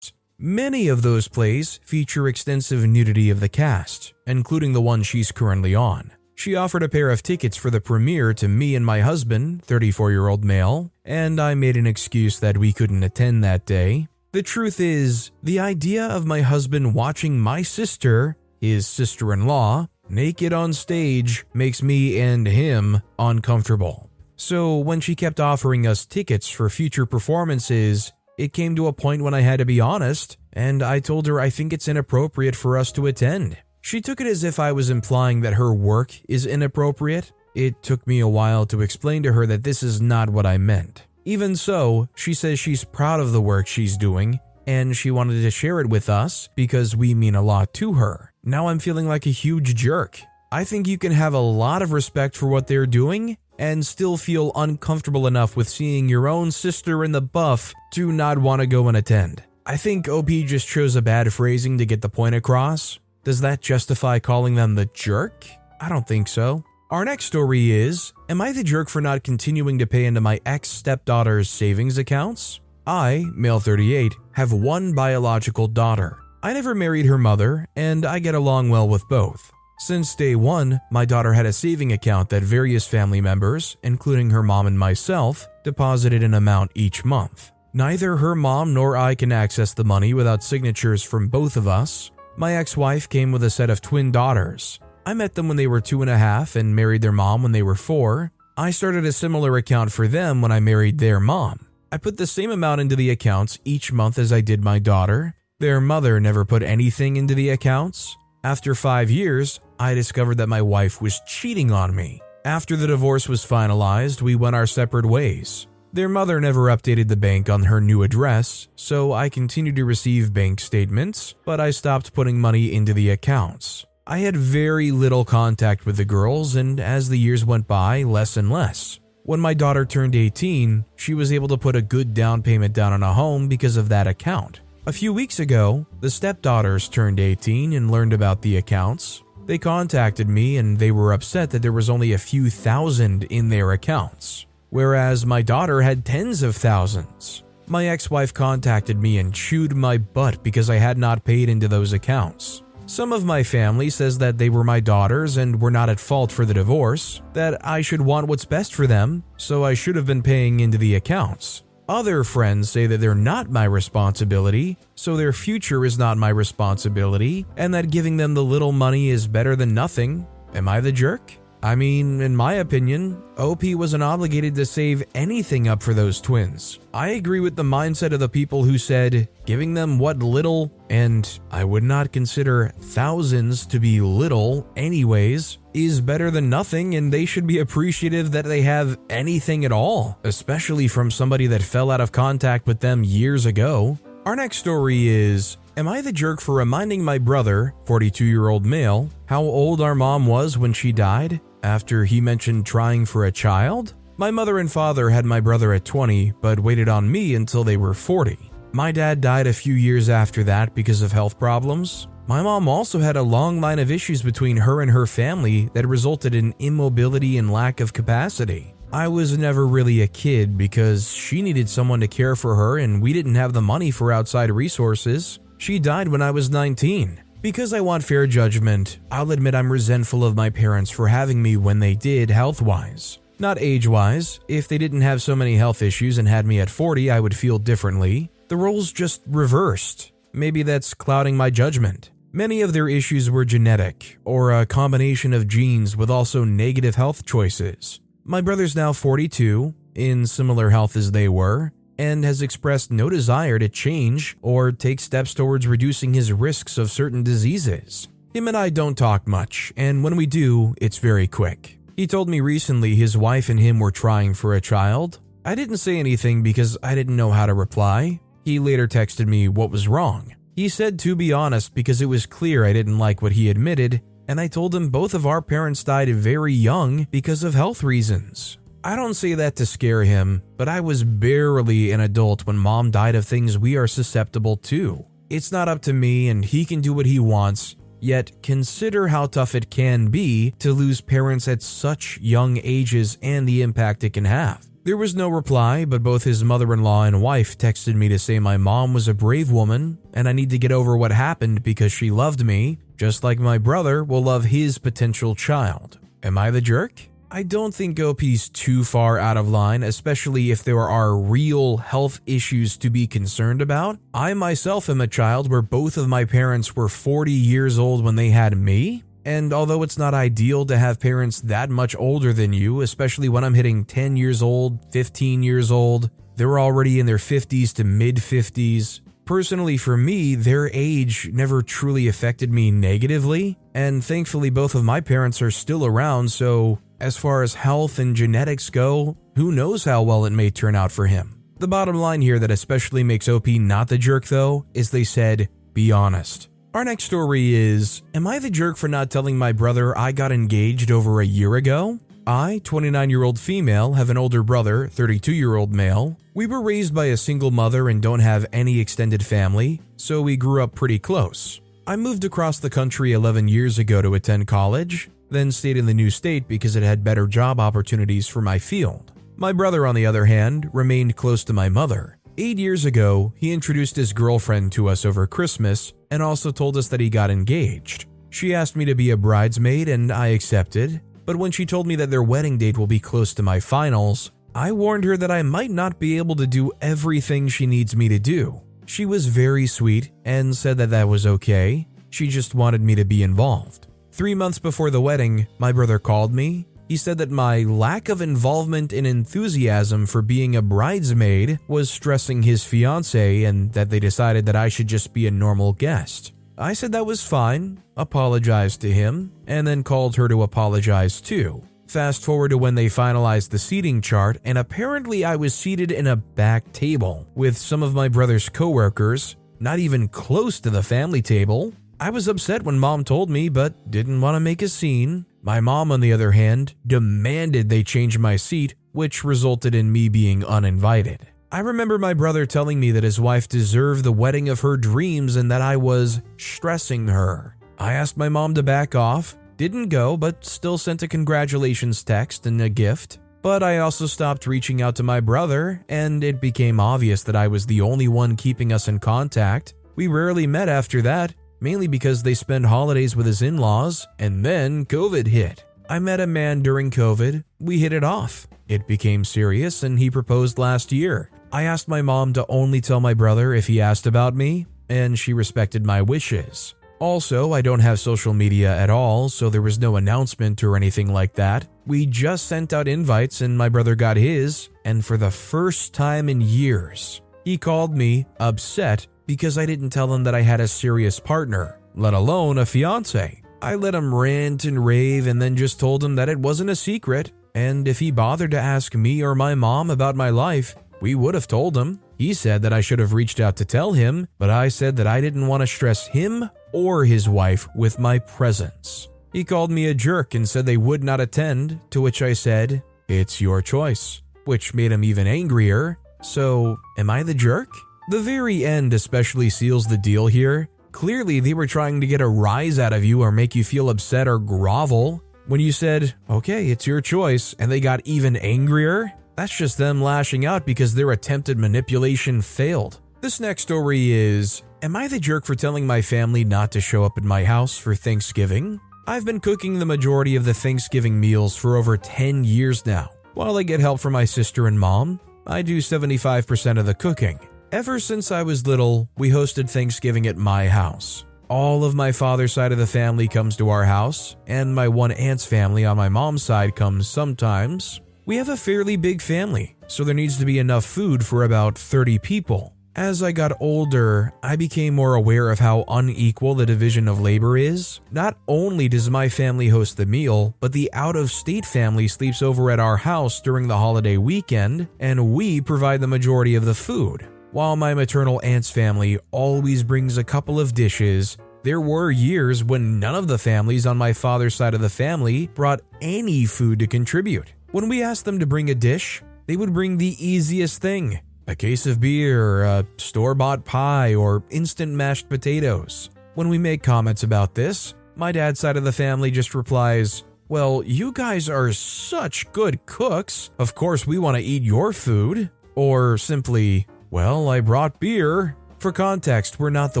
Many 0.38 0.88
of 0.88 1.02
those 1.02 1.28
plays 1.28 1.78
feature 1.84 2.26
extensive 2.26 2.86
nudity 2.86 3.28
of 3.28 3.40
the 3.40 3.50
cast, 3.50 4.14
including 4.26 4.72
the 4.72 4.80
one 4.80 5.02
she's 5.02 5.30
currently 5.30 5.74
on. 5.74 6.12
She 6.36 6.56
offered 6.56 6.82
a 6.82 6.88
pair 6.88 7.10
of 7.10 7.22
tickets 7.22 7.58
for 7.58 7.68
the 7.68 7.82
premiere 7.82 8.32
to 8.32 8.48
me 8.48 8.74
and 8.74 8.86
my 8.86 9.02
husband, 9.02 9.62
34 9.62 10.10
year 10.10 10.28
old 10.28 10.42
male, 10.42 10.90
and 11.04 11.38
I 11.38 11.54
made 11.54 11.76
an 11.76 11.86
excuse 11.86 12.40
that 12.40 12.56
we 12.56 12.72
couldn't 12.72 13.02
attend 13.02 13.44
that 13.44 13.66
day 13.66 14.08
the 14.32 14.42
truth 14.42 14.80
is, 14.80 15.30
the 15.42 15.58
idea 15.58 16.06
of 16.06 16.26
my 16.26 16.40
husband 16.40 16.94
watching 16.94 17.38
my 17.38 17.62
sister, 17.62 18.36
his 18.60 18.86
sister 18.86 19.32
in 19.32 19.46
law, 19.46 19.88
naked 20.08 20.52
on 20.52 20.72
stage 20.72 21.44
makes 21.52 21.82
me 21.82 22.20
and 22.20 22.46
him 22.46 23.02
uncomfortable. 23.18 24.08
So 24.36 24.78
when 24.78 25.00
she 25.00 25.14
kept 25.14 25.40
offering 25.40 25.86
us 25.86 26.06
tickets 26.06 26.48
for 26.48 26.70
future 26.70 27.06
performances, 27.06 28.12
it 28.38 28.52
came 28.52 28.74
to 28.76 28.86
a 28.86 28.92
point 28.92 29.22
when 29.22 29.34
I 29.34 29.40
had 29.40 29.58
to 29.58 29.66
be 29.66 29.80
honest, 29.80 30.38
and 30.52 30.82
I 30.82 31.00
told 31.00 31.26
her 31.26 31.40
I 31.40 31.50
think 31.50 31.72
it's 31.72 31.88
inappropriate 31.88 32.56
for 32.56 32.78
us 32.78 32.90
to 32.92 33.06
attend. 33.06 33.58
She 33.80 34.00
took 34.00 34.20
it 34.20 34.26
as 34.26 34.44
if 34.44 34.58
I 34.58 34.72
was 34.72 34.90
implying 34.90 35.40
that 35.40 35.54
her 35.54 35.74
work 35.74 36.14
is 36.28 36.46
inappropriate. 36.46 37.32
It 37.54 37.82
took 37.82 38.06
me 38.06 38.20
a 38.20 38.28
while 38.28 38.64
to 38.66 38.80
explain 38.80 39.22
to 39.24 39.32
her 39.32 39.44
that 39.46 39.64
this 39.64 39.82
is 39.82 40.00
not 40.00 40.30
what 40.30 40.46
I 40.46 40.56
meant. 40.56 41.06
Even 41.24 41.56
so, 41.56 42.08
she 42.14 42.34
says 42.34 42.58
she's 42.58 42.84
proud 42.84 43.20
of 43.20 43.32
the 43.32 43.40
work 43.40 43.66
she's 43.66 43.96
doing 43.96 44.40
and 44.66 44.96
she 44.96 45.10
wanted 45.10 45.42
to 45.42 45.50
share 45.50 45.80
it 45.80 45.88
with 45.88 46.08
us 46.08 46.48
because 46.54 46.96
we 46.96 47.14
mean 47.14 47.34
a 47.34 47.42
lot 47.42 47.74
to 47.74 47.94
her. 47.94 48.32
Now 48.44 48.68
I'm 48.68 48.78
feeling 48.78 49.08
like 49.08 49.26
a 49.26 49.30
huge 49.30 49.74
jerk. 49.74 50.20
I 50.52 50.64
think 50.64 50.86
you 50.88 50.98
can 50.98 51.12
have 51.12 51.34
a 51.34 51.38
lot 51.38 51.82
of 51.82 51.92
respect 51.92 52.36
for 52.36 52.46
what 52.46 52.66
they're 52.66 52.86
doing 52.86 53.36
and 53.58 53.84
still 53.84 54.16
feel 54.16 54.52
uncomfortable 54.54 55.26
enough 55.26 55.56
with 55.56 55.68
seeing 55.68 56.08
your 56.08 56.26
own 56.28 56.50
sister 56.50 57.04
in 57.04 57.12
the 57.12 57.20
buff 57.20 57.74
to 57.92 58.10
not 58.10 58.38
want 58.38 58.60
to 58.60 58.66
go 58.66 58.88
and 58.88 58.96
attend. 58.96 59.42
I 59.66 59.76
think 59.76 60.08
OP 60.08 60.28
just 60.28 60.66
chose 60.66 60.96
a 60.96 61.02
bad 61.02 61.32
phrasing 61.32 61.78
to 61.78 61.86
get 61.86 62.00
the 62.00 62.08
point 62.08 62.34
across. 62.34 62.98
Does 63.22 63.42
that 63.42 63.60
justify 63.60 64.18
calling 64.18 64.54
them 64.54 64.74
the 64.74 64.88
jerk? 64.94 65.46
I 65.80 65.88
don't 65.88 66.08
think 66.08 66.26
so. 66.26 66.64
Our 66.90 67.04
next 67.04 67.26
story 67.26 67.70
is 67.70 68.12
Am 68.28 68.40
I 68.40 68.50
the 68.50 68.64
jerk 68.64 68.88
for 68.88 69.00
not 69.00 69.22
continuing 69.22 69.78
to 69.78 69.86
pay 69.86 70.06
into 70.06 70.20
my 70.20 70.40
ex 70.44 70.68
stepdaughter's 70.68 71.48
savings 71.48 71.98
accounts? 71.98 72.60
I, 72.84 73.26
male 73.32 73.60
38, 73.60 74.12
have 74.32 74.52
one 74.52 74.92
biological 74.92 75.68
daughter. 75.68 76.18
I 76.42 76.52
never 76.52 76.74
married 76.74 77.06
her 77.06 77.16
mother, 77.16 77.64
and 77.76 78.04
I 78.04 78.18
get 78.18 78.34
along 78.34 78.70
well 78.70 78.88
with 78.88 79.08
both. 79.08 79.52
Since 79.78 80.16
day 80.16 80.34
one, 80.34 80.80
my 80.90 81.04
daughter 81.04 81.32
had 81.32 81.46
a 81.46 81.52
saving 81.52 81.92
account 81.92 82.28
that 82.30 82.42
various 82.42 82.88
family 82.88 83.20
members, 83.20 83.76
including 83.84 84.30
her 84.30 84.42
mom 84.42 84.66
and 84.66 84.76
myself, 84.76 85.46
deposited 85.62 86.24
an 86.24 86.34
amount 86.34 86.72
each 86.74 87.04
month. 87.04 87.52
Neither 87.72 88.16
her 88.16 88.34
mom 88.34 88.74
nor 88.74 88.96
I 88.96 89.14
can 89.14 89.30
access 89.30 89.74
the 89.74 89.84
money 89.84 90.12
without 90.12 90.42
signatures 90.42 91.04
from 91.04 91.28
both 91.28 91.56
of 91.56 91.68
us. 91.68 92.10
My 92.36 92.56
ex 92.56 92.76
wife 92.76 93.08
came 93.08 93.30
with 93.30 93.44
a 93.44 93.50
set 93.50 93.70
of 93.70 93.80
twin 93.80 94.10
daughters. 94.10 94.80
I 95.10 95.14
met 95.14 95.34
them 95.34 95.48
when 95.48 95.56
they 95.56 95.66
were 95.66 95.80
two 95.80 96.02
and 96.02 96.10
a 96.10 96.16
half 96.16 96.54
and 96.54 96.76
married 96.76 97.02
their 97.02 97.10
mom 97.10 97.42
when 97.42 97.50
they 97.50 97.64
were 97.64 97.74
four. 97.74 98.30
I 98.56 98.70
started 98.70 99.04
a 99.04 99.10
similar 99.10 99.56
account 99.56 99.90
for 99.90 100.06
them 100.06 100.40
when 100.40 100.52
I 100.52 100.60
married 100.60 100.98
their 100.98 101.18
mom. 101.18 101.66
I 101.90 101.96
put 101.96 102.16
the 102.16 102.28
same 102.28 102.52
amount 102.52 102.80
into 102.80 102.94
the 102.94 103.10
accounts 103.10 103.58
each 103.64 103.92
month 103.92 104.20
as 104.20 104.32
I 104.32 104.40
did 104.40 104.62
my 104.62 104.78
daughter. 104.78 105.34
Their 105.58 105.80
mother 105.80 106.20
never 106.20 106.44
put 106.44 106.62
anything 106.62 107.16
into 107.16 107.34
the 107.34 107.50
accounts. 107.50 108.16
After 108.44 108.72
five 108.76 109.10
years, 109.10 109.58
I 109.80 109.94
discovered 109.94 110.36
that 110.36 110.46
my 110.48 110.62
wife 110.62 111.02
was 111.02 111.20
cheating 111.26 111.72
on 111.72 111.92
me. 111.92 112.22
After 112.44 112.76
the 112.76 112.86
divorce 112.86 113.28
was 113.28 113.44
finalized, 113.44 114.22
we 114.22 114.36
went 114.36 114.54
our 114.54 114.68
separate 114.68 115.06
ways. 115.06 115.66
Their 115.92 116.08
mother 116.08 116.40
never 116.40 116.66
updated 116.66 117.08
the 117.08 117.16
bank 117.16 117.50
on 117.50 117.64
her 117.64 117.80
new 117.80 118.04
address, 118.04 118.68
so 118.76 119.12
I 119.12 119.28
continued 119.28 119.74
to 119.74 119.84
receive 119.84 120.32
bank 120.32 120.60
statements, 120.60 121.34
but 121.44 121.58
I 121.58 121.72
stopped 121.72 122.14
putting 122.14 122.40
money 122.40 122.72
into 122.72 122.94
the 122.94 123.10
accounts. 123.10 123.86
I 124.06 124.18
had 124.18 124.36
very 124.36 124.90
little 124.90 125.24
contact 125.24 125.86
with 125.86 125.96
the 125.96 126.04
girls, 126.04 126.56
and 126.56 126.80
as 126.80 127.08
the 127.08 127.18
years 127.18 127.44
went 127.44 127.66
by, 127.66 128.02
less 128.02 128.36
and 128.36 128.50
less. 128.50 128.98
When 129.24 129.40
my 129.40 129.54
daughter 129.54 129.84
turned 129.84 130.16
18, 130.16 130.84
she 130.96 131.14
was 131.14 131.32
able 131.32 131.48
to 131.48 131.58
put 131.58 131.76
a 131.76 131.82
good 131.82 132.14
down 132.14 132.42
payment 132.42 132.74
down 132.74 132.92
on 132.92 133.02
a 133.02 133.12
home 133.12 133.46
because 133.46 133.76
of 133.76 133.88
that 133.90 134.06
account. 134.06 134.60
A 134.86 134.92
few 134.92 135.12
weeks 135.12 135.38
ago, 135.38 135.86
the 136.00 136.10
stepdaughters 136.10 136.88
turned 136.88 137.20
18 137.20 137.74
and 137.74 137.90
learned 137.90 138.14
about 138.14 138.40
the 138.40 138.56
accounts. 138.56 139.22
They 139.46 139.58
contacted 139.58 140.28
me 140.28 140.56
and 140.56 140.78
they 140.78 140.90
were 140.90 141.12
upset 141.12 141.50
that 141.50 141.60
there 141.60 141.70
was 141.70 141.90
only 141.90 142.12
a 142.12 142.18
few 142.18 142.48
thousand 142.48 143.24
in 143.24 143.50
their 143.50 143.72
accounts, 143.72 144.46
whereas 144.70 145.26
my 145.26 145.42
daughter 145.42 145.82
had 145.82 146.04
tens 146.04 146.42
of 146.42 146.56
thousands. 146.56 147.44
My 147.66 147.88
ex 147.88 148.10
wife 148.10 148.32
contacted 148.32 148.98
me 148.98 149.18
and 149.18 149.34
chewed 149.34 149.76
my 149.76 149.98
butt 149.98 150.42
because 150.42 150.70
I 150.70 150.76
had 150.76 150.98
not 150.98 151.24
paid 151.24 151.48
into 151.48 151.68
those 151.68 151.92
accounts. 151.92 152.62
Some 152.90 153.12
of 153.12 153.24
my 153.24 153.44
family 153.44 153.88
says 153.88 154.18
that 154.18 154.36
they 154.36 154.50
were 154.50 154.64
my 154.64 154.80
daughters 154.80 155.36
and 155.36 155.62
were 155.62 155.70
not 155.70 155.88
at 155.88 156.00
fault 156.00 156.32
for 156.32 156.44
the 156.44 156.54
divorce, 156.54 157.22
that 157.34 157.64
I 157.64 157.82
should 157.82 158.00
want 158.00 158.26
what's 158.26 158.44
best 158.44 158.74
for 158.74 158.88
them, 158.88 159.22
so 159.36 159.64
I 159.64 159.74
should 159.74 159.94
have 159.94 160.06
been 160.06 160.24
paying 160.24 160.58
into 160.58 160.76
the 160.76 160.96
accounts. 160.96 161.62
Other 161.88 162.24
friends 162.24 162.68
say 162.68 162.88
that 162.88 162.98
they're 162.98 163.14
not 163.14 163.48
my 163.48 163.62
responsibility, 163.62 164.76
so 164.96 165.16
their 165.16 165.32
future 165.32 165.84
is 165.84 166.00
not 166.00 166.18
my 166.18 166.30
responsibility, 166.30 167.46
and 167.56 167.72
that 167.74 167.92
giving 167.92 168.16
them 168.16 168.34
the 168.34 168.42
little 168.42 168.72
money 168.72 169.10
is 169.10 169.28
better 169.28 169.54
than 169.54 169.72
nothing. 169.72 170.26
Am 170.52 170.68
I 170.68 170.80
the 170.80 170.90
jerk? 170.90 171.39
I 171.62 171.74
mean, 171.74 172.22
in 172.22 172.34
my 172.34 172.54
opinion, 172.54 173.22
OP 173.36 173.62
wasn't 173.74 174.02
obligated 174.02 174.54
to 174.54 174.64
save 174.64 175.02
anything 175.14 175.68
up 175.68 175.82
for 175.82 175.92
those 175.92 176.20
twins. 176.20 176.78
I 176.94 177.10
agree 177.10 177.40
with 177.40 177.54
the 177.54 177.62
mindset 177.62 178.12
of 178.12 178.20
the 178.20 178.28
people 178.28 178.64
who 178.64 178.78
said 178.78 179.28
giving 179.44 179.74
them 179.74 179.98
what 179.98 180.22
little, 180.22 180.72
and 180.88 181.28
I 181.50 181.64
would 181.64 181.82
not 181.82 182.12
consider 182.12 182.72
thousands 182.80 183.66
to 183.66 183.78
be 183.78 184.00
little 184.00 184.66
anyways, 184.74 185.58
is 185.74 186.00
better 186.00 186.30
than 186.30 186.48
nothing, 186.48 186.94
and 186.94 187.12
they 187.12 187.26
should 187.26 187.46
be 187.46 187.58
appreciative 187.58 188.32
that 188.32 188.46
they 188.46 188.62
have 188.62 188.98
anything 189.10 189.64
at 189.64 189.72
all, 189.72 190.18
especially 190.24 190.88
from 190.88 191.10
somebody 191.10 191.46
that 191.48 191.62
fell 191.62 191.90
out 191.90 192.00
of 192.00 192.12
contact 192.12 192.66
with 192.66 192.80
them 192.80 193.04
years 193.04 193.44
ago. 193.44 193.98
Our 194.24 194.36
next 194.36 194.58
story 194.58 195.08
is 195.08 195.58
Am 195.76 195.88
I 195.88 196.00
the 196.00 196.12
jerk 196.12 196.40
for 196.40 196.54
reminding 196.54 197.02
my 197.02 197.18
brother, 197.18 197.74
42 197.86 198.24
year 198.24 198.48
old 198.48 198.66
male, 198.66 199.10
how 199.26 199.42
old 199.42 199.80
our 199.80 199.94
mom 199.94 200.26
was 200.26 200.58
when 200.58 200.72
she 200.72 200.92
died? 200.92 201.40
After 201.62 202.04
he 202.04 202.20
mentioned 202.20 202.66
trying 202.66 203.04
for 203.04 203.26
a 203.26 203.32
child? 203.32 203.94
My 204.16 204.30
mother 204.30 204.58
and 204.58 204.70
father 204.70 205.08
had 205.10 205.24
my 205.24 205.40
brother 205.40 205.72
at 205.72 205.84
20, 205.84 206.34
but 206.40 206.60
waited 206.60 206.88
on 206.88 207.10
me 207.10 207.34
until 207.34 207.64
they 207.64 207.76
were 207.76 207.94
40. 207.94 208.38
My 208.72 208.92
dad 208.92 209.20
died 209.20 209.46
a 209.46 209.52
few 209.52 209.74
years 209.74 210.08
after 210.08 210.44
that 210.44 210.74
because 210.74 211.02
of 211.02 211.10
health 211.10 211.38
problems. 211.38 212.06
My 212.28 212.42
mom 212.42 212.68
also 212.68 213.00
had 213.00 213.16
a 213.16 213.22
long 213.22 213.60
line 213.60 213.78
of 213.78 213.90
issues 213.90 214.22
between 214.22 214.56
her 214.56 214.82
and 214.82 214.90
her 214.90 215.06
family 215.06 215.68
that 215.74 215.88
resulted 215.88 216.34
in 216.34 216.54
immobility 216.60 217.38
and 217.38 217.50
lack 217.50 217.80
of 217.80 217.92
capacity. 217.92 218.74
I 218.92 219.08
was 219.08 219.38
never 219.38 219.66
really 219.66 220.02
a 220.02 220.06
kid 220.06 220.58
because 220.58 221.12
she 221.12 221.42
needed 221.42 221.68
someone 221.68 222.00
to 222.00 222.08
care 222.08 222.36
for 222.36 222.54
her 222.54 222.78
and 222.78 223.00
we 223.00 223.12
didn't 223.12 223.36
have 223.36 223.52
the 223.52 223.62
money 223.62 223.90
for 223.90 224.12
outside 224.12 224.50
resources. 224.50 225.38
She 225.58 225.78
died 225.78 226.08
when 226.08 226.22
I 226.22 226.30
was 226.30 226.50
19. 226.50 227.20
Because 227.42 227.72
I 227.72 227.80
want 227.80 228.04
fair 228.04 228.26
judgment, 228.26 228.98
I'll 229.10 229.30
admit 229.30 229.54
I'm 229.54 229.72
resentful 229.72 230.24
of 230.24 230.36
my 230.36 230.50
parents 230.50 230.90
for 230.90 231.08
having 231.08 231.40
me 231.40 231.56
when 231.56 231.78
they 231.78 231.94
did 231.94 232.28
health 232.28 232.60
wise. 232.60 233.18
Not 233.38 233.58
age 233.58 233.86
wise, 233.86 234.40
if 234.46 234.68
they 234.68 234.76
didn't 234.76 235.00
have 235.00 235.22
so 235.22 235.34
many 235.34 235.56
health 235.56 235.80
issues 235.80 236.18
and 236.18 236.28
had 236.28 236.44
me 236.44 236.60
at 236.60 236.68
40, 236.68 237.10
I 237.10 237.18
would 237.18 237.34
feel 237.34 237.58
differently. 237.58 238.30
The 238.48 238.58
roles 238.58 238.92
just 238.92 239.22
reversed. 239.26 240.12
Maybe 240.34 240.62
that's 240.62 240.92
clouding 240.92 241.34
my 241.34 241.48
judgment. 241.48 242.10
Many 242.30 242.60
of 242.60 242.74
their 242.74 242.90
issues 242.90 243.30
were 243.30 243.46
genetic, 243.46 244.18
or 244.26 244.52
a 244.52 244.66
combination 244.66 245.32
of 245.32 245.48
genes 245.48 245.96
with 245.96 246.10
also 246.10 246.44
negative 246.44 246.96
health 246.96 247.24
choices. 247.24 248.00
My 248.22 248.42
brother's 248.42 248.76
now 248.76 248.92
42, 248.92 249.74
in 249.94 250.26
similar 250.26 250.68
health 250.68 250.94
as 250.94 251.12
they 251.12 251.28
were, 251.28 251.72
and 252.00 252.24
has 252.24 252.40
expressed 252.40 252.90
no 252.90 253.10
desire 253.10 253.58
to 253.58 253.68
change 253.68 254.34
or 254.40 254.72
take 254.72 254.98
steps 254.98 255.34
towards 255.34 255.66
reducing 255.66 256.14
his 256.14 256.32
risks 256.32 256.78
of 256.78 256.90
certain 256.90 257.22
diseases. 257.22 258.08
Him 258.32 258.48
and 258.48 258.56
I 258.56 258.70
don't 258.70 258.96
talk 258.96 259.28
much, 259.28 259.70
and 259.76 260.02
when 260.02 260.16
we 260.16 260.24
do, 260.24 260.74
it's 260.80 260.96
very 260.96 261.26
quick. 261.26 261.78
He 261.96 262.06
told 262.06 262.30
me 262.30 262.40
recently 262.40 262.94
his 262.94 263.18
wife 263.18 263.50
and 263.50 263.60
him 263.60 263.78
were 263.78 263.90
trying 263.90 264.32
for 264.32 264.54
a 264.54 264.62
child. 264.62 265.20
I 265.44 265.54
didn't 265.54 265.76
say 265.76 265.98
anything 265.98 266.42
because 266.42 266.78
I 266.82 266.94
didn't 266.94 267.16
know 267.16 267.32
how 267.32 267.44
to 267.44 267.52
reply. 267.52 268.20
He 268.46 268.58
later 268.58 268.88
texted 268.88 269.26
me 269.26 269.48
what 269.48 269.70
was 269.70 269.86
wrong. 269.86 270.34
He 270.56 270.70
said 270.70 270.98
to 271.00 271.14
be 271.14 271.34
honest 271.34 271.74
because 271.74 272.00
it 272.00 272.06
was 272.06 272.24
clear 272.24 272.64
I 272.64 272.72
didn't 272.72 272.98
like 272.98 273.20
what 273.20 273.32
he 273.32 273.50
admitted, 273.50 274.00
and 274.26 274.40
I 274.40 274.46
told 274.46 274.74
him 274.74 274.88
both 274.88 275.12
of 275.12 275.26
our 275.26 275.42
parents 275.42 275.84
died 275.84 276.08
very 276.08 276.54
young 276.54 277.08
because 277.10 277.42
of 277.42 277.52
health 277.52 277.82
reasons. 277.82 278.56
I 278.82 278.96
don't 278.96 279.12
say 279.12 279.34
that 279.34 279.56
to 279.56 279.66
scare 279.66 280.04
him, 280.04 280.42
but 280.56 280.66
I 280.66 280.80
was 280.80 281.04
barely 281.04 281.90
an 281.90 282.00
adult 282.00 282.46
when 282.46 282.56
mom 282.56 282.90
died 282.90 283.14
of 283.14 283.26
things 283.26 283.58
we 283.58 283.76
are 283.76 283.86
susceptible 283.86 284.56
to. 284.56 285.04
It's 285.28 285.52
not 285.52 285.68
up 285.68 285.82
to 285.82 285.92
me, 285.92 286.30
and 286.30 286.42
he 286.42 286.64
can 286.64 286.80
do 286.80 286.94
what 286.94 287.04
he 287.04 287.18
wants. 287.18 287.76
Yet, 288.00 288.42
consider 288.42 289.08
how 289.08 289.26
tough 289.26 289.54
it 289.54 289.70
can 289.70 290.08
be 290.08 290.52
to 290.60 290.72
lose 290.72 291.02
parents 291.02 291.46
at 291.46 291.60
such 291.60 292.18
young 292.22 292.58
ages 292.62 293.18
and 293.20 293.46
the 293.46 293.60
impact 293.60 294.02
it 294.02 294.14
can 294.14 294.24
have. 294.24 294.66
There 294.82 294.96
was 294.96 295.14
no 295.14 295.28
reply, 295.28 295.84
but 295.84 296.02
both 296.02 296.24
his 296.24 296.42
mother 296.42 296.72
in 296.72 296.82
law 296.82 297.04
and 297.04 297.20
wife 297.20 297.58
texted 297.58 297.94
me 297.96 298.08
to 298.08 298.18
say 298.18 298.38
my 298.38 298.56
mom 298.56 298.94
was 298.94 299.08
a 299.08 299.14
brave 299.14 299.50
woman 299.50 299.98
and 300.14 300.26
I 300.26 300.32
need 300.32 300.48
to 300.50 300.58
get 300.58 300.72
over 300.72 300.96
what 300.96 301.12
happened 301.12 301.62
because 301.62 301.92
she 301.92 302.10
loved 302.10 302.42
me, 302.42 302.78
just 302.96 303.22
like 303.22 303.38
my 303.38 303.58
brother 303.58 304.02
will 304.02 304.22
love 304.22 304.46
his 304.46 304.78
potential 304.78 305.34
child. 305.34 305.98
Am 306.22 306.38
I 306.38 306.50
the 306.50 306.62
jerk? 306.62 307.09
I 307.32 307.44
don't 307.44 307.72
think 307.72 308.00
OP's 308.00 308.48
too 308.48 308.82
far 308.82 309.16
out 309.16 309.36
of 309.36 309.48
line, 309.48 309.84
especially 309.84 310.50
if 310.50 310.64
there 310.64 310.80
are 310.80 311.16
real 311.16 311.76
health 311.76 312.20
issues 312.26 312.76
to 312.78 312.90
be 312.90 313.06
concerned 313.06 313.62
about. 313.62 314.00
I 314.12 314.34
myself 314.34 314.88
am 314.88 315.00
a 315.00 315.06
child 315.06 315.48
where 315.48 315.62
both 315.62 315.96
of 315.96 316.08
my 316.08 316.24
parents 316.24 316.74
were 316.74 316.88
40 316.88 317.30
years 317.30 317.78
old 317.78 318.02
when 318.02 318.16
they 318.16 318.30
had 318.30 318.58
me. 318.58 319.04
And 319.24 319.52
although 319.52 319.84
it's 319.84 319.96
not 319.96 320.12
ideal 320.12 320.66
to 320.66 320.76
have 320.76 320.98
parents 320.98 321.40
that 321.42 321.70
much 321.70 321.94
older 321.94 322.32
than 322.32 322.52
you, 322.52 322.80
especially 322.80 323.28
when 323.28 323.44
I'm 323.44 323.54
hitting 323.54 323.84
10 323.84 324.16
years 324.16 324.42
old, 324.42 324.92
15 324.92 325.44
years 325.44 325.70
old, 325.70 326.10
they're 326.34 326.58
already 326.58 326.98
in 326.98 327.06
their 327.06 327.16
50s 327.16 327.72
to 327.74 327.84
mid 327.84 328.16
50s. 328.16 329.02
Personally, 329.24 329.76
for 329.76 329.96
me, 329.96 330.34
their 330.34 330.68
age 330.72 331.30
never 331.32 331.62
truly 331.62 332.08
affected 332.08 332.50
me 332.50 332.72
negatively, 332.72 333.56
and 333.72 334.04
thankfully, 334.04 334.50
both 334.50 334.74
of 334.74 334.82
my 334.82 335.00
parents 335.00 335.40
are 335.40 335.52
still 335.52 335.86
around, 335.86 336.32
so 336.32 336.80
as 337.00 337.16
far 337.16 337.42
as 337.42 337.54
health 337.54 337.98
and 337.98 338.14
genetics 338.14 338.70
go, 338.70 339.16
who 339.36 339.52
knows 339.52 339.84
how 339.84 340.02
well 340.02 340.24
it 340.24 340.32
may 340.32 340.50
turn 340.50 340.74
out 340.74 340.92
for 340.92 341.06
him. 341.06 341.42
The 341.58 341.68
bottom 341.68 341.96
line 341.96 342.22
here 342.22 342.38
that 342.38 342.50
especially 342.50 343.04
makes 343.04 343.28
OP 343.28 343.46
not 343.46 343.88
the 343.88 343.98
jerk 343.98 344.26
though 344.26 344.64
is 344.74 344.90
they 344.90 345.04
said, 345.04 345.48
be 345.74 345.92
honest. 345.92 346.48
Our 346.72 346.84
next 346.84 347.04
story 347.04 347.54
is 347.54 348.02
Am 348.14 348.26
I 348.26 348.38
the 348.38 348.50
jerk 348.50 348.76
for 348.76 348.88
not 348.88 349.10
telling 349.10 349.36
my 349.36 349.52
brother 349.52 349.96
I 349.98 350.12
got 350.12 350.32
engaged 350.32 350.90
over 350.90 351.20
a 351.20 351.26
year 351.26 351.56
ago? 351.56 351.98
I, 352.26 352.60
29 352.64 353.10
year 353.10 353.24
old 353.24 353.40
female, 353.40 353.94
have 353.94 354.08
an 354.08 354.16
older 354.16 354.42
brother, 354.42 354.86
32 354.86 355.32
year 355.32 355.56
old 355.56 355.72
male. 355.72 356.16
We 356.34 356.46
were 356.46 356.62
raised 356.62 356.94
by 356.94 357.06
a 357.06 357.16
single 357.16 357.50
mother 357.50 357.88
and 357.88 358.00
don't 358.00 358.20
have 358.20 358.46
any 358.52 358.78
extended 358.78 359.24
family, 359.24 359.80
so 359.96 360.22
we 360.22 360.36
grew 360.36 360.62
up 360.62 360.74
pretty 360.74 360.98
close. 360.98 361.60
I 361.86 361.96
moved 361.96 362.24
across 362.24 362.60
the 362.60 362.70
country 362.70 363.12
11 363.12 363.48
years 363.48 363.78
ago 363.78 364.00
to 364.00 364.14
attend 364.14 364.46
college, 364.46 365.10
then 365.30 365.52
stayed 365.52 365.76
in 365.76 365.86
the 365.86 365.94
new 365.94 366.10
state 366.10 366.48
because 366.48 366.76
it 366.76 366.82
had 366.82 367.04
better 367.04 367.26
job 367.26 367.60
opportunities 367.60 368.26
for 368.26 368.40
my 368.40 368.58
field. 368.58 369.12
My 369.36 369.52
brother, 369.52 369.86
on 369.86 369.94
the 369.94 370.06
other 370.06 370.26
hand, 370.26 370.68
remained 370.72 371.16
close 371.16 371.44
to 371.44 371.52
my 371.52 371.68
mother. 371.68 372.18
Eight 372.36 372.58
years 372.58 372.84
ago, 372.84 373.32
he 373.36 373.52
introduced 373.52 373.96
his 373.96 374.12
girlfriend 374.12 374.72
to 374.72 374.88
us 374.88 375.04
over 375.04 375.26
Christmas 375.26 375.92
and 376.10 376.22
also 376.22 376.50
told 376.50 376.76
us 376.76 376.88
that 376.88 377.00
he 377.00 377.10
got 377.10 377.30
engaged. 377.30 378.06
She 378.30 378.54
asked 378.54 378.76
me 378.76 378.84
to 378.84 378.94
be 378.94 379.10
a 379.10 379.16
bridesmaid 379.16 379.88
and 379.88 380.12
I 380.12 380.28
accepted, 380.28 381.00
but 381.26 381.36
when 381.36 381.50
she 381.50 381.66
told 381.66 381.86
me 381.86 381.96
that 381.96 382.10
their 382.10 382.22
wedding 382.22 382.58
date 382.58 382.78
will 382.78 382.86
be 382.86 383.00
close 383.00 383.34
to 383.34 383.42
my 383.42 383.60
finals, 383.60 384.30
I 384.54 384.72
warned 384.72 385.04
her 385.04 385.16
that 385.16 385.30
I 385.30 385.42
might 385.42 385.70
not 385.70 385.98
be 385.98 386.16
able 386.16 386.36
to 386.36 386.46
do 386.46 386.72
everything 386.80 387.48
she 387.48 387.66
needs 387.66 387.94
me 387.94 388.08
to 388.08 388.18
do. 388.18 388.60
She 388.86 389.06
was 389.06 389.26
very 389.26 389.66
sweet 389.66 390.10
and 390.24 390.56
said 390.56 390.76
that 390.78 390.90
that 390.90 391.08
was 391.08 391.26
okay, 391.26 391.86
she 392.10 392.26
just 392.26 392.54
wanted 392.54 392.80
me 392.80 392.94
to 392.96 393.04
be 393.04 393.22
involved. 393.22 393.86
Three 394.20 394.34
months 394.34 394.58
before 394.58 394.90
the 394.90 395.00
wedding, 395.00 395.46
my 395.56 395.72
brother 395.72 395.98
called 395.98 396.30
me. 396.34 396.66
He 396.90 396.98
said 396.98 397.16
that 397.16 397.30
my 397.30 397.62
lack 397.62 398.10
of 398.10 398.20
involvement 398.20 398.92
and 398.92 399.06
enthusiasm 399.06 400.04
for 400.04 400.20
being 400.20 400.56
a 400.56 400.60
bridesmaid 400.60 401.58
was 401.68 401.88
stressing 401.88 402.42
his 402.42 402.62
fiance 402.62 403.44
and 403.44 403.72
that 403.72 403.88
they 403.88 403.98
decided 403.98 404.44
that 404.44 404.56
I 404.56 404.68
should 404.68 404.88
just 404.88 405.14
be 405.14 405.26
a 405.26 405.30
normal 405.30 405.72
guest. 405.72 406.34
I 406.58 406.74
said 406.74 406.92
that 406.92 407.06
was 407.06 407.26
fine, 407.26 407.82
apologized 407.96 408.82
to 408.82 408.92
him, 408.92 409.32
and 409.46 409.66
then 409.66 409.82
called 409.82 410.16
her 410.16 410.28
to 410.28 410.42
apologize 410.42 411.22
too. 411.22 411.62
Fast 411.86 412.22
forward 412.22 412.50
to 412.50 412.58
when 412.58 412.74
they 412.74 412.88
finalized 412.88 413.48
the 413.48 413.58
seating 413.58 414.02
chart, 414.02 414.36
and 414.44 414.58
apparently 414.58 415.24
I 415.24 415.36
was 415.36 415.54
seated 415.54 415.90
in 415.90 416.08
a 416.08 416.16
back 416.16 416.70
table 416.74 417.26
with 417.34 417.56
some 417.56 417.82
of 417.82 417.94
my 417.94 418.08
brother's 418.08 418.50
coworkers, 418.50 419.36
not 419.60 419.78
even 419.78 420.08
close 420.08 420.60
to 420.60 420.68
the 420.68 420.82
family 420.82 421.22
table. 421.22 421.72
I 422.02 422.08
was 422.08 422.28
upset 422.28 422.62
when 422.62 422.78
mom 422.78 423.04
told 423.04 423.28
me, 423.28 423.50
but 423.50 423.90
didn't 423.90 424.22
want 424.22 424.34
to 424.34 424.40
make 424.40 424.62
a 424.62 424.68
scene. 424.68 425.26
My 425.42 425.60
mom, 425.60 425.92
on 425.92 426.00
the 426.00 426.14
other 426.14 426.30
hand, 426.30 426.72
demanded 426.86 427.68
they 427.68 427.82
change 427.82 428.16
my 428.16 428.36
seat, 428.36 428.74
which 428.92 429.22
resulted 429.22 429.74
in 429.74 429.92
me 429.92 430.08
being 430.08 430.42
uninvited. 430.42 431.26
I 431.52 431.58
remember 431.58 431.98
my 431.98 432.14
brother 432.14 432.46
telling 432.46 432.80
me 432.80 432.90
that 432.92 433.04
his 433.04 433.20
wife 433.20 433.48
deserved 433.48 434.02
the 434.02 434.12
wedding 434.12 434.48
of 434.48 434.60
her 434.60 434.78
dreams 434.78 435.36
and 435.36 435.50
that 435.50 435.60
I 435.60 435.76
was 435.76 436.22
stressing 436.38 437.06
her. 437.08 437.58
I 437.78 437.92
asked 437.92 438.16
my 438.16 438.30
mom 438.30 438.54
to 438.54 438.62
back 438.62 438.94
off, 438.94 439.36
didn't 439.58 439.90
go, 439.90 440.16
but 440.16 440.42
still 440.42 440.78
sent 440.78 441.02
a 441.02 441.08
congratulations 441.08 442.02
text 442.02 442.46
and 442.46 442.62
a 442.62 442.70
gift. 442.70 443.18
But 443.42 443.62
I 443.62 443.78
also 443.78 444.06
stopped 444.06 444.46
reaching 444.46 444.80
out 444.80 444.96
to 444.96 445.02
my 445.02 445.20
brother, 445.20 445.84
and 445.90 446.24
it 446.24 446.40
became 446.40 446.80
obvious 446.80 447.22
that 447.24 447.36
I 447.36 447.48
was 447.48 447.66
the 447.66 447.82
only 447.82 448.08
one 448.08 448.36
keeping 448.36 448.72
us 448.72 448.88
in 448.88 449.00
contact. 449.00 449.74
We 449.96 450.06
rarely 450.06 450.46
met 450.46 450.70
after 450.70 451.02
that, 451.02 451.34
mainly 451.60 451.86
because 451.86 452.22
they 452.22 452.34
spend 452.34 452.66
holidays 452.66 453.14
with 453.14 453.26
his 453.26 453.42
in 453.42 453.58
laws, 453.58 454.06
and 454.18 454.44
then 454.44 454.84
COVID 454.86 455.26
hit. 455.26 455.64
I 455.88 455.98
met 455.98 456.20
a 456.20 456.26
man 456.26 456.62
during 456.62 456.90
COVID, 456.90 457.44
we 457.58 457.78
hit 457.78 457.92
it 457.92 458.04
off. 458.04 458.46
It 458.68 458.86
became 458.86 459.24
serious, 459.24 459.82
and 459.82 459.98
he 459.98 460.10
proposed 460.10 460.58
last 460.58 460.92
year. 460.92 461.30
I 461.52 461.64
asked 461.64 461.88
my 461.88 462.02
mom 462.02 462.32
to 462.34 462.46
only 462.48 462.80
tell 462.80 463.00
my 463.00 463.14
brother 463.14 463.52
if 463.54 463.66
he 463.66 463.80
asked 463.80 464.06
about 464.06 464.36
me, 464.36 464.66
and 464.88 465.18
she 465.18 465.32
respected 465.32 465.84
my 465.84 466.02
wishes. 466.02 466.74
Also, 467.00 467.52
I 467.52 467.62
don't 467.62 467.80
have 467.80 467.98
social 467.98 468.34
media 468.34 468.76
at 468.76 468.90
all, 468.90 469.30
so 469.30 469.48
there 469.48 469.62
was 469.62 469.78
no 469.78 469.96
announcement 469.96 470.62
or 470.62 470.76
anything 470.76 471.10
like 471.10 471.32
that. 471.34 471.66
We 471.86 472.04
just 472.04 472.46
sent 472.46 472.74
out 472.74 472.86
invites 472.86 473.40
and 473.40 473.56
my 473.56 473.70
brother 473.70 473.94
got 473.94 474.18
his, 474.18 474.68
and 474.84 475.02
for 475.02 475.16
the 475.16 475.30
first 475.30 475.94
time 475.94 476.28
in 476.28 476.42
years, 476.42 477.22
he 477.42 477.56
called 477.56 477.96
me 477.96 478.26
upset 478.38 479.06
because 479.30 479.56
I 479.56 479.64
didn't 479.64 479.90
tell 479.90 480.12
him 480.12 480.24
that 480.24 480.34
I 480.34 480.40
had 480.40 480.58
a 480.58 480.66
serious 480.66 481.20
partner, 481.20 481.78
let 481.94 482.14
alone 482.14 482.58
a 482.58 482.66
fiance. 482.66 483.40
I 483.62 483.76
let 483.76 483.94
him 483.94 484.12
rant 484.12 484.64
and 484.64 484.84
rave 484.84 485.28
and 485.28 485.40
then 485.40 485.54
just 485.54 485.78
told 485.78 486.02
him 486.02 486.16
that 486.16 486.28
it 486.28 486.36
wasn't 486.36 486.70
a 486.70 486.74
secret, 486.74 487.30
and 487.54 487.86
if 487.86 488.00
he 488.00 488.10
bothered 488.10 488.50
to 488.50 488.58
ask 488.58 488.92
me 488.96 489.22
or 489.22 489.36
my 489.36 489.54
mom 489.54 489.88
about 489.88 490.16
my 490.16 490.30
life, 490.30 490.74
we 491.00 491.14
would 491.14 491.34
have 491.34 491.46
told 491.46 491.76
him. 491.76 492.00
He 492.18 492.34
said 492.34 492.62
that 492.62 492.72
I 492.72 492.80
should 492.80 492.98
have 492.98 493.12
reached 493.12 493.38
out 493.38 493.54
to 493.58 493.64
tell 493.64 493.92
him, 493.92 494.26
but 494.40 494.50
I 494.50 494.66
said 494.66 494.96
that 494.96 495.06
I 495.06 495.20
didn't 495.20 495.46
want 495.46 495.60
to 495.60 495.68
stress 495.68 496.08
him 496.08 496.50
or 496.72 497.04
his 497.04 497.28
wife 497.28 497.68
with 497.76 498.00
my 498.00 498.18
presence. 498.18 499.10
He 499.32 499.44
called 499.44 499.70
me 499.70 499.86
a 499.86 499.94
jerk 499.94 500.34
and 500.34 500.48
said 500.48 500.66
they 500.66 500.76
would 500.76 501.04
not 501.04 501.20
attend, 501.20 501.78
to 501.90 502.00
which 502.00 502.20
I 502.20 502.32
said, 502.32 502.82
It's 503.06 503.40
your 503.40 503.62
choice, 503.62 504.22
which 504.44 504.74
made 504.74 504.90
him 504.90 505.04
even 505.04 505.28
angrier. 505.28 506.00
So, 506.20 506.80
am 506.98 507.10
I 507.10 507.22
the 507.22 507.32
jerk? 507.32 507.70
The 508.10 508.18
very 508.18 508.64
end 508.64 508.92
especially 508.92 509.50
seals 509.50 509.86
the 509.86 509.96
deal 509.96 510.26
here. 510.26 510.68
Clearly, 510.90 511.38
they 511.38 511.54
were 511.54 511.68
trying 511.68 512.00
to 512.00 512.08
get 512.08 512.20
a 512.20 512.26
rise 512.26 512.80
out 512.80 512.92
of 512.92 513.04
you 513.04 513.22
or 513.22 513.30
make 513.30 513.54
you 513.54 513.62
feel 513.62 513.88
upset 513.88 514.26
or 514.26 514.40
grovel. 514.40 515.22
When 515.46 515.60
you 515.60 515.70
said, 515.70 516.12
okay, 516.28 516.72
it's 516.72 516.88
your 516.88 517.00
choice, 517.00 517.54
and 517.60 517.70
they 517.70 517.78
got 517.78 518.04
even 518.04 518.34
angrier, 518.34 519.12
that's 519.36 519.56
just 519.56 519.78
them 519.78 520.02
lashing 520.02 520.44
out 520.44 520.66
because 520.66 520.92
their 520.92 521.12
attempted 521.12 521.56
manipulation 521.56 522.42
failed. 522.42 522.98
This 523.20 523.38
next 523.38 523.62
story 523.62 524.10
is 524.10 524.64
Am 524.82 524.96
I 524.96 525.06
the 525.06 525.20
jerk 525.20 525.44
for 525.44 525.54
telling 525.54 525.86
my 525.86 526.02
family 526.02 526.42
not 526.42 526.72
to 526.72 526.80
show 526.80 527.04
up 527.04 527.16
at 527.16 527.22
my 527.22 527.44
house 527.44 527.78
for 527.78 527.94
Thanksgiving? 527.94 528.80
I've 529.06 529.24
been 529.24 529.38
cooking 529.38 529.78
the 529.78 529.86
majority 529.86 530.34
of 530.34 530.44
the 530.44 530.54
Thanksgiving 530.54 531.20
meals 531.20 531.54
for 531.54 531.76
over 531.76 531.96
10 531.96 532.42
years 532.42 532.84
now. 532.84 533.08
While 533.34 533.56
I 533.56 533.62
get 533.62 533.78
help 533.78 534.00
from 534.00 534.14
my 534.14 534.24
sister 534.24 534.66
and 534.66 534.80
mom, 534.80 535.20
I 535.46 535.62
do 535.62 535.78
75% 535.78 536.76
of 536.76 536.86
the 536.86 536.94
cooking. 536.94 537.38
Ever 537.72 538.00
since 538.00 538.32
I 538.32 538.42
was 538.42 538.66
little, 538.66 539.08
we 539.16 539.30
hosted 539.30 539.70
Thanksgiving 539.70 540.26
at 540.26 540.36
my 540.36 540.66
house. 540.66 541.24
All 541.48 541.84
of 541.84 541.94
my 541.94 542.10
father's 542.10 542.52
side 542.52 542.72
of 542.72 542.78
the 542.78 542.86
family 542.86 543.28
comes 543.28 543.56
to 543.58 543.68
our 543.68 543.84
house, 543.84 544.34
and 544.48 544.74
my 544.74 544.88
one 544.88 545.12
aunt's 545.12 545.44
family 545.44 545.84
on 545.84 545.96
my 545.96 546.08
mom's 546.08 546.42
side 546.42 546.74
comes 546.74 547.06
sometimes. 547.06 548.00
We 548.26 548.34
have 548.38 548.48
a 548.48 548.56
fairly 548.56 548.96
big 548.96 549.22
family, 549.22 549.76
so 549.86 550.02
there 550.02 550.16
needs 550.16 550.36
to 550.38 550.44
be 550.44 550.58
enough 550.58 550.84
food 550.84 551.24
for 551.24 551.44
about 551.44 551.78
30 551.78 552.18
people. 552.18 552.74
As 552.96 553.22
I 553.22 553.30
got 553.30 553.52
older, 553.60 554.32
I 554.42 554.56
became 554.56 554.96
more 554.96 555.14
aware 555.14 555.48
of 555.48 555.60
how 555.60 555.84
unequal 555.86 556.56
the 556.56 556.66
division 556.66 557.06
of 557.06 557.20
labor 557.20 557.56
is. 557.56 558.00
Not 558.10 558.36
only 558.48 558.88
does 558.88 559.08
my 559.08 559.28
family 559.28 559.68
host 559.68 559.96
the 559.96 560.06
meal, 560.06 560.56
but 560.58 560.72
the 560.72 560.92
out 560.92 561.14
of 561.14 561.30
state 561.30 561.64
family 561.64 562.08
sleeps 562.08 562.42
over 562.42 562.72
at 562.72 562.80
our 562.80 562.96
house 562.96 563.40
during 563.40 563.68
the 563.68 563.78
holiday 563.78 564.16
weekend, 564.16 564.88
and 564.98 565.32
we 565.32 565.60
provide 565.60 566.00
the 566.00 566.08
majority 566.08 566.56
of 566.56 566.64
the 566.64 566.74
food. 566.74 567.28
While 567.52 567.74
my 567.74 567.94
maternal 567.94 568.40
aunt's 568.44 568.70
family 568.70 569.18
always 569.32 569.82
brings 569.82 570.18
a 570.18 570.22
couple 570.22 570.60
of 570.60 570.72
dishes, 570.72 571.36
there 571.64 571.80
were 571.80 572.12
years 572.12 572.62
when 572.62 573.00
none 573.00 573.16
of 573.16 573.26
the 573.26 573.38
families 573.38 573.86
on 573.86 573.98
my 573.98 574.12
father's 574.12 574.54
side 574.54 574.72
of 574.72 574.80
the 574.80 574.88
family 574.88 575.48
brought 575.48 575.80
any 576.00 576.46
food 576.46 576.78
to 576.78 576.86
contribute. 576.86 577.52
When 577.72 577.88
we 577.88 578.04
asked 578.04 578.24
them 578.24 578.38
to 578.38 578.46
bring 578.46 578.70
a 578.70 578.74
dish, 578.76 579.20
they 579.46 579.56
would 579.56 579.72
bring 579.72 579.96
the 579.96 580.14
easiest 580.24 580.80
thing 580.80 581.18
a 581.48 581.56
case 581.56 581.86
of 581.86 581.98
beer, 581.98 582.62
a 582.62 582.86
store 582.98 583.34
bought 583.34 583.64
pie, 583.64 584.14
or 584.14 584.44
instant 584.50 584.92
mashed 584.92 585.28
potatoes. 585.28 586.10
When 586.34 586.48
we 586.48 586.58
make 586.58 586.84
comments 586.84 587.24
about 587.24 587.56
this, 587.56 587.94
my 588.14 588.30
dad's 588.30 588.60
side 588.60 588.76
of 588.76 588.84
the 588.84 588.92
family 588.92 589.32
just 589.32 589.56
replies, 589.56 590.22
Well, 590.48 590.84
you 590.86 591.10
guys 591.10 591.48
are 591.48 591.72
such 591.72 592.52
good 592.52 592.86
cooks. 592.86 593.50
Of 593.58 593.74
course, 593.74 594.06
we 594.06 594.20
want 594.20 594.36
to 594.36 594.42
eat 594.42 594.62
your 594.62 594.92
food. 594.92 595.50
Or 595.74 596.16
simply, 596.16 596.86
well, 597.10 597.48
I 597.48 597.60
brought 597.60 598.00
beer. 598.00 598.56
For 598.78 598.92
context, 598.92 599.58
we're 599.58 599.70
not 599.70 599.92
the 599.92 600.00